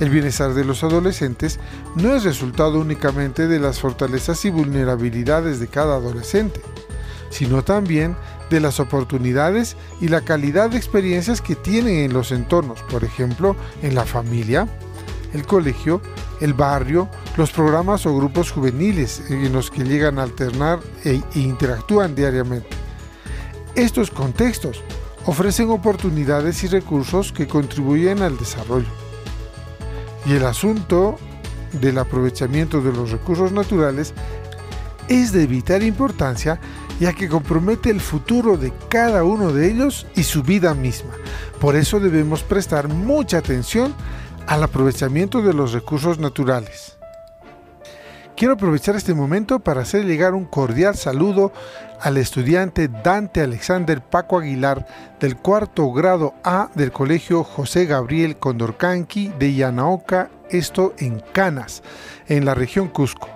El 0.00 0.10
bienestar 0.10 0.54
de 0.54 0.64
los 0.64 0.82
adolescentes 0.82 1.60
no 1.94 2.14
es 2.14 2.24
resultado 2.24 2.80
únicamente 2.80 3.46
de 3.46 3.60
las 3.60 3.78
fortalezas 3.78 4.44
y 4.44 4.50
vulnerabilidades 4.50 5.60
de 5.60 5.68
cada 5.68 5.96
adolescente, 5.96 6.60
sino 7.30 7.62
también 7.62 8.16
de 8.50 8.60
las 8.60 8.80
oportunidades 8.80 9.76
y 10.00 10.08
la 10.08 10.20
calidad 10.20 10.70
de 10.70 10.76
experiencias 10.76 11.40
que 11.40 11.54
tienen 11.54 11.98
en 11.98 12.12
los 12.12 12.32
entornos, 12.32 12.82
por 12.82 13.04
ejemplo, 13.04 13.56
en 13.82 13.94
la 13.94 14.04
familia, 14.04 14.66
el 15.32 15.46
colegio, 15.46 16.00
el 16.40 16.54
barrio, 16.54 17.08
los 17.36 17.50
programas 17.52 18.04
o 18.06 18.16
grupos 18.16 18.50
juveniles 18.50 19.22
en 19.30 19.52
los 19.52 19.70
que 19.70 19.84
llegan 19.84 20.18
a 20.18 20.24
alternar 20.24 20.80
e 21.04 21.20
interactúan 21.34 22.14
diariamente. 22.14 22.83
Estos 23.74 24.12
contextos 24.12 24.82
ofrecen 25.26 25.70
oportunidades 25.70 26.62
y 26.62 26.68
recursos 26.68 27.32
que 27.32 27.48
contribuyen 27.48 28.22
al 28.22 28.38
desarrollo. 28.38 28.88
Y 30.26 30.34
el 30.34 30.46
asunto 30.46 31.18
del 31.72 31.98
aprovechamiento 31.98 32.80
de 32.80 32.92
los 32.92 33.10
recursos 33.10 33.50
naturales 33.50 34.14
es 35.08 35.32
de 35.32 35.46
vital 35.46 35.82
importancia 35.82 36.60
ya 37.00 37.12
que 37.12 37.28
compromete 37.28 37.90
el 37.90 38.00
futuro 38.00 38.56
de 38.56 38.72
cada 38.88 39.24
uno 39.24 39.52
de 39.52 39.70
ellos 39.70 40.06
y 40.14 40.22
su 40.22 40.44
vida 40.44 40.74
misma. 40.74 41.10
Por 41.60 41.74
eso 41.74 41.98
debemos 41.98 42.44
prestar 42.44 42.86
mucha 42.86 43.38
atención 43.38 43.92
al 44.46 44.62
aprovechamiento 44.62 45.42
de 45.42 45.52
los 45.52 45.72
recursos 45.72 46.18
naturales. 46.18 46.96
Quiero 48.36 48.54
aprovechar 48.54 48.96
este 48.96 49.14
momento 49.14 49.60
para 49.60 49.82
hacer 49.82 50.04
llegar 50.04 50.34
un 50.34 50.44
cordial 50.44 50.96
saludo 50.96 51.52
al 52.00 52.16
estudiante 52.16 52.88
Dante 52.88 53.40
Alexander 53.40 54.00
Paco 54.00 54.38
Aguilar 54.38 54.86
del 55.20 55.36
cuarto 55.36 55.92
grado 55.92 56.34
A 56.44 56.70
del 56.74 56.92
Colegio 56.92 57.44
José 57.44 57.86
Gabriel 57.86 58.36
Condorcanqui 58.36 59.32
de 59.38 59.54
Yanaoca, 59.54 60.30
esto 60.50 60.94
en 60.98 61.20
Canas, 61.32 61.82
en 62.28 62.44
la 62.44 62.54
región 62.54 62.88
Cusco 62.88 63.28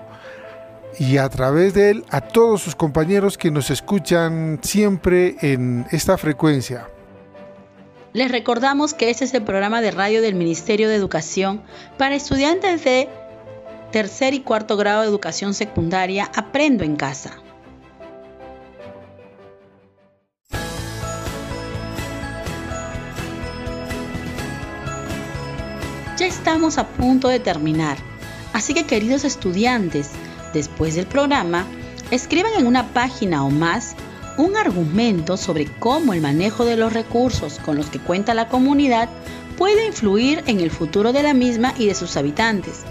y 0.99 1.19
a 1.19 1.29
través 1.29 1.75
de 1.75 1.91
él 1.91 2.05
a 2.11 2.21
todos 2.21 2.63
sus 2.63 2.75
compañeros 2.75 3.39
que 3.39 3.51
nos 3.51 3.71
escuchan 3.71 4.59
siempre 4.63 5.37
en 5.41 5.87
esta 5.91 6.19
frecuencia. 6.19 6.89
Les 8.13 8.31
recordamos 8.31 8.95
que 8.95 9.11
este 9.11 9.25
es 9.25 9.35
el 9.35 9.43
programa 9.43 9.81
de 9.81 9.91
radio 9.91 10.23
del 10.23 10.35
Ministerio 10.35 10.89
de 10.89 10.97
Educación 10.97 11.63
para 11.99 12.15
estudiantes 12.15 12.83
de 12.85 13.09
tercer 13.93 14.35
y 14.35 14.41
cuarto 14.41 14.77
grado 14.77 15.03
de 15.03 15.09
educación 15.09 15.55
secundaria 15.55 16.31
Aprendo 16.35 16.85
en 16.85 16.97
casa. 16.97 17.39
Ya 26.19 26.27
estamos 26.27 26.79
a 26.79 26.87
punto 26.87 27.29
de 27.29 27.41
terminar, 27.41 27.97
así 28.53 28.75
que 28.75 28.85
queridos 28.85 29.25
estudiantes, 29.25 30.11
Después 30.53 30.95
del 30.95 31.07
programa, 31.07 31.67
escriban 32.11 32.53
en 32.59 32.67
una 32.67 32.89
página 32.89 33.45
o 33.45 33.51
más 33.51 33.95
un 34.37 34.57
argumento 34.57 35.37
sobre 35.37 35.67
cómo 35.67 36.15
el 36.15 36.21
manejo 36.21 36.65
de 36.65 36.77
los 36.77 36.93
recursos 36.93 37.59
con 37.59 37.77
los 37.77 37.87
que 37.91 37.99
cuenta 37.99 38.35
la 38.35 38.49
comunidad 38.49 39.09
puede 39.57 39.87
influir 39.87 40.43
en 40.47 40.61
el 40.61 40.71
futuro 40.71 41.13
de 41.13 41.23
la 41.23 41.35
misma 41.35 41.75
y 41.77 41.87
de 41.87 41.95
sus 41.95 42.17
habitantes. 42.17 42.83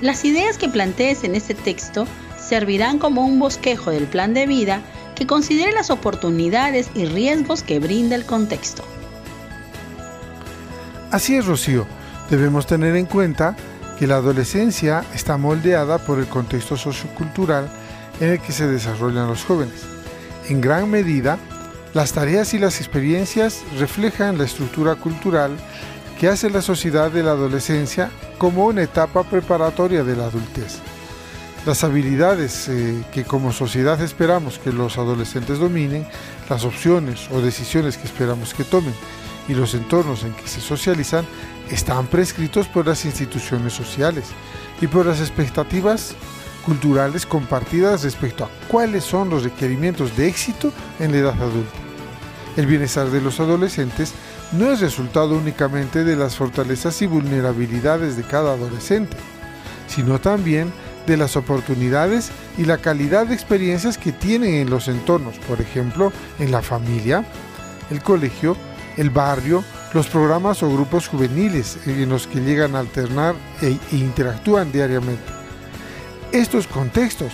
Las 0.00 0.24
ideas 0.24 0.56
que 0.56 0.68
plantees 0.68 1.24
en 1.24 1.34
este 1.34 1.54
texto 1.54 2.06
servirán 2.38 2.98
como 2.98 3.24
un 3.24 3.38
bosquejo 3.38 3.90
del 3.90 4.06
plan 4.06 4.34
de 4.34 4.46
vida 4.46 4.80
que 5.14 5.26
considere 5.26 5.72
las 5.72 5.90
oportunidades 5.90 6.88
y 6.94 7.06
riesgos 7.06 7.62
que 7.62 7.80
brinda 7.80 8.14
el 8.14 8.24
contexto. 8.24 8.84
Así 11.10 11.36
es, 11.36 11.46
Rocío. 11.46 11.86
Debemos 12.30 12.66
tener 12.66 12.96
en 12.96 13.06
cuenta 13.06 13.56
que 13.98 14.06
la 14.06 14.16
adolescencia 14.16 15.04
está 15.14 15.36
moldeada 15.36 15.98
por 15.98 16.18
el 16.18 16.26
contexto 16.26 16.76
sociocultural 16.76 17.68
en 18.20 18.30
el 18.30 18.40
que 18.40 18.52
se 18.52 18.66
desarrollan 18.66 19.28
los 19.28 19.44
jóvenes. 19.44 19.82
En 20.48 20.60
gran 20.60 20.90
medida, 20.90 21.38
las 21.92 22.12
tareas 22.12 22.54
y 22.54 22.58
las 22.58 22.80
experiencias 22.80 23.62
reflejan 23.78 24.38
la 24.38 24.44
estructura 24.44 24.96
cultural 24.96 25.56
que 26.18 26.28
hace 26.28 26.50
la 26.50 26.62
sociedad 26.62 27.10
de 27.10 27.22
la 27.22 27.32
adolescencia 27.32 28.10
como 28.38 28.66
una 28.66 28.82
etapa 28.82 29.22
preparatoria 29.24 30.04
de 30.04 30.16
la 30.16 30.26
adultez. 30.26 30.78
Las 31.66 31.82
habilidades 31.82 32.68
eh, 32.68 33.02
que 33.12 33.24
como 33.24 33.52
sociedad 33.52 34.00
esperamos 34.02 34.58
que 34.58 34.72
los 34.72 34.98
adolescentes 34.98 35.58
dominen, 35.58 36.06
las 36.50 36.64
opciones 36.64 37.28
o 37.30 37.40
decisiones 37.40 37.96
que 37.96 38.06
esperamos 38.06 38.54
que 38.54 38.64
tomen 38.64 38.94
y 39.48 39.54
los 39.54 39.74
entornos 39.74 40.24
en 40.24 40.32
que 40.34 40.46
se 40.46 40.60
socializan 40.60 41.24
están 41.70 42.06
prescritos 42.06 42.68
por 42.68 42.86
las 42.86 43.04
instituciones 43.04 43.72
sociales 43.72 44.26
y 44.80 44.86
por 44.86 45.06
las 45.06 45.20
expectativas 45.20 46.14
culturales 46.64 47.26
compartidas 47.26 48.02
respecto 48.04 48.44
a 48.44 48.50
cuáles 48.68 49.04
son 49.04 49.30
los 49.30 49.44
requerimientos 49.44 50.16
de 50.16 50.28
éxito 50.28 50.72
en 50.98 51.12
la 51.12 51.18
edad 51.18 51.42
adulta. 51.42 51.78
El 52.56 52.66
bienestar 52.66 53.10
de 53.10 53.20
los 53.20 53.40
adolescentes 53.40 54.14
no 54.52 54.70
es 54.70 54.80
resultado 54.80 55.36
únicamente 55.36 56.04
de 56.04 56.16
las 56.16 56.36
fortalezas 56.36 57.02
y 57.02 57.06
vulnerabilidades 57.06 58.16
de 58.16 58.22
cada 58.22 58.54
adolescente, 58.54 59.16
sino 59.88 60.20
también 60.20 60.72
de 61.06 61.16
las 61.16 61.36
oportunidades 61.36 62.30
y 62.56 62.64
la 62.64 62.78
calidad 62.78 63.26
de 63.26 63.34
experiencias 63.34 63.98
que 63.98 64.12
tienen 64.12 64.54
en 64.54 64.70
los 64.70 64.88
entornos, 64.88 65.38
por 65.48 65.60
ejemplo, 65.60 66.12
en 66.38 66.50
la 66.50 66.62
familia, 66.62 67.24
el 67.90 68.02
colegio, 68.02 68.56
el 68.96 69.10
barrio, 69.10 69.64
los 69.94 70.08
programas 70.08 70.62
o 70.62 70.70
grupos 70.70 71.06
juveniles 71.08 71.78
en 71.86 72.08
los 72.08 72.26
que 72.26 72.40
llegan 72.40 72.74
a 72.74 72.80
alternar 72.80 73.36
e 73.62 73.78
interactúan 73.92 74.72
diariamente. 74.72 75.22
Estos 76.32 76.66
contextos 76.66 77.32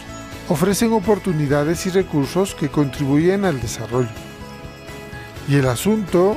ofrecen 0.48 0.92
oportunidades 0.92 1.86
y 1.86 1.90
recursos 1.90 2.54
que 2.54 2.68
contribuyen 2.68 3.46
al 3.46 3.60
desarrollo. 3.60 4.10
Y 5.48 5.56
el 5.56 5.66
asunto 5.66 6.36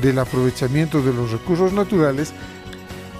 del 0.00 0.20
aprovechamiento 0.20 1.02
de 1.02 1.12
los 1.12 1.32
recursos 1.32 1.72
naturales 1.72 2.32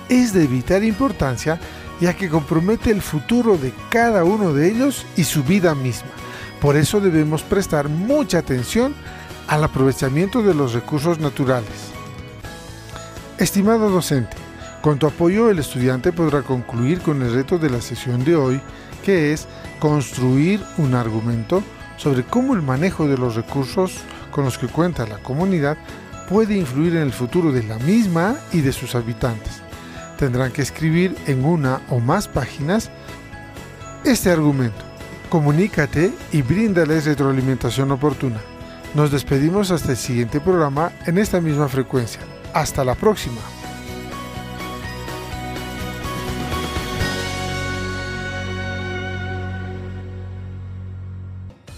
es 0.09 0.33
de 0.33 0.47
vital 0.47 0.85
importancia 0.85 1.59
ya 2.01 2.15
que 2.15 2.29
compromete 2.29 2.93
el 2.93 3.03
futuro 3.03 3.59
de 3.59 3.73
cada 3.91 4.23
uno 4.23 4.53
de 4.53 4.69
ellos 4.69 5.05
y 5.17 5.25
su 5.25 5.43
vida 5.43 5.75
misma. 5.75 6.11
Por 6.61 6.77
eso 6.77 7.01
debemos 7.01 7.43
prestar 7.43 7.89
mucha 7.89 8.39
atención 8.39 8.95
al 9.49 9.65
aprovechamiento 9.65 10.43
de 10.43 10.55
los 10.55 10.73
recursos 10.73 11.19
naturales. 11.19 11.98
Estimado 13.39 13.89
docente, 13.89 14.37
con 14.83 14.99
tu 14.99 15.07
apoyo 15.07 15.49
el 15.49 15.61
estudiante 15.61 16.11
podrá 16.11 16.43
concluir 16.43 17.01
con 17.01 17.23
el 17.23 17.33
reto 17.33 17.57
de 17.57 17.71
la 17.71 17.81
sesión 17.81 18.25
de 18.25 18.35
hoy, 18.35 18.61
que 19.05 19.33
es 19.33 19.47
construir 19.79 20.61
un 20.77 20.95
argumento 20.95 21.63
sobre 21.99 22.25
cómo 22.25 22.57
el 22.57 22.63
manejo 22.63 23.07
de 23.07 23.17
los 23.17 23.37
recursos 23.37 23.93
con 24.33 24.45
los 24.45 24.59
que 24.59 24.67
cuenta 24.67 25.07
la 25.07 25.19
comunidad 25.19 25.79
puede 26.29 26.57
influir 26.57 26.97
en 26.97 27.03
el 27.03 27.13
futuro 27.13 27.53
de 27.53 27.63
la 27.63 27.79
misma 27.79 28.35
y 28.53 28.61
de 28.61 28.73
sus 28.73 28.97
habitantes. 28.97 29.63
Tendrán 30.19 30.51
que 30.51 30.63
escribir 30.63 31.15
en 31.29 31.45
una 31.45 31.81
o 31.91 32.01
más 32.01 32.27
páginas 32.27 32.91
este 34.03 34.33
argumento. 34.33 34.85
Comunícate 35.29 36.13
y 36.33 36.43
bríndales 36.43 37.05
retroalimentación 37.05 37.93
oportuna. 37.93 38.41
Nos 38.95 39.13
despedimos 39.13 39.71
hasta 39.71 39.93
el 39.93 39.97
siguiente 39.97 40.41
programa 40.41 40.91
en 41.07 41.19
esta 41.19 41.41
misma 41.41 41.69
frecuencia. 41.69 42.23
Hasta 42.53 42.85
la 42.85 42.95
próxima. 42.95 43.41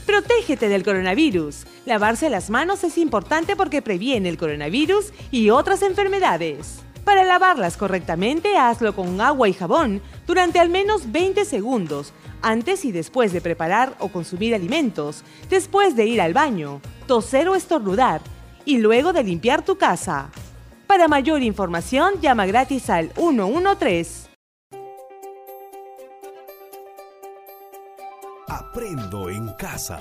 Protégete 0.07 0.69
del 0.69 0.85
coronavirus. 0.85 1.67
Lavarse 1.87 2.31
las 2.31 2.51
manos 2.51 2.85
es 2.85 2.99
importante 2.99 3.57
porque 3.57 3.83
previene 3.83 4.29
el 4.29 4.39
coronavirus 4.39 5.13
y 5.31 5.51
otras 5.51 5.83
enfermedades. 5.83 6.81
Para 7.05 7.25
lavarlas 7.25 7.77
correctamente, 7.77 8.57
hazlo 8.57 8.95
con 8.95 9.21
agua 9.21 9.49
y 9.49 9.53
jabón 9.53 10.03
durante 10.27 10.61
al 10.61 10.69
menos 10.69 11.11
20 11.11 11.45
segundos, 11.45 12.13
antes 12.43 12.85
y 12.85 12.93
después 12.93 13.33
de 13.33 13.41
preparar 13.41 13.97
o 13.99 14.09
consumir 14.09 14.55
alimentos, 14.55 15.25
después 15.49 15.97
de 15.97 16.07
ir 16.07 16.21
al 16.21 16.35
baño, 16.35 16.81
toser 17.07 17.49
o 17.49 17.55
estornudar, 17.55 18.21
y 18.65 18.79
luego 18.79 19.13
de 19.13 19.25
limpiar 19.25 19.65
tu 19.65 19.79
casa. 19.79 20.31
Para 20.91 21.07
mayor 21.07 21.41
información, 21.45 22.21
llama 22.21 22.47
gratis 22.47 22.91
al 22.91 23.13
113. 23.13 24.29
Aprendo 28.49 29.31
en 29.31 29.53
casa. 29.53 30.01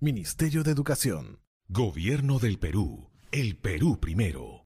Ministerio 0.00 0.62
de 0.62 0.70
Educación. 0.70 1.40
Gobierno 1.68 2.38
del 2.38 2.58
Perú. 2.58 3.10
El 3.32 3.58
Perú 3.58 4.00
primero. 4.00 4.65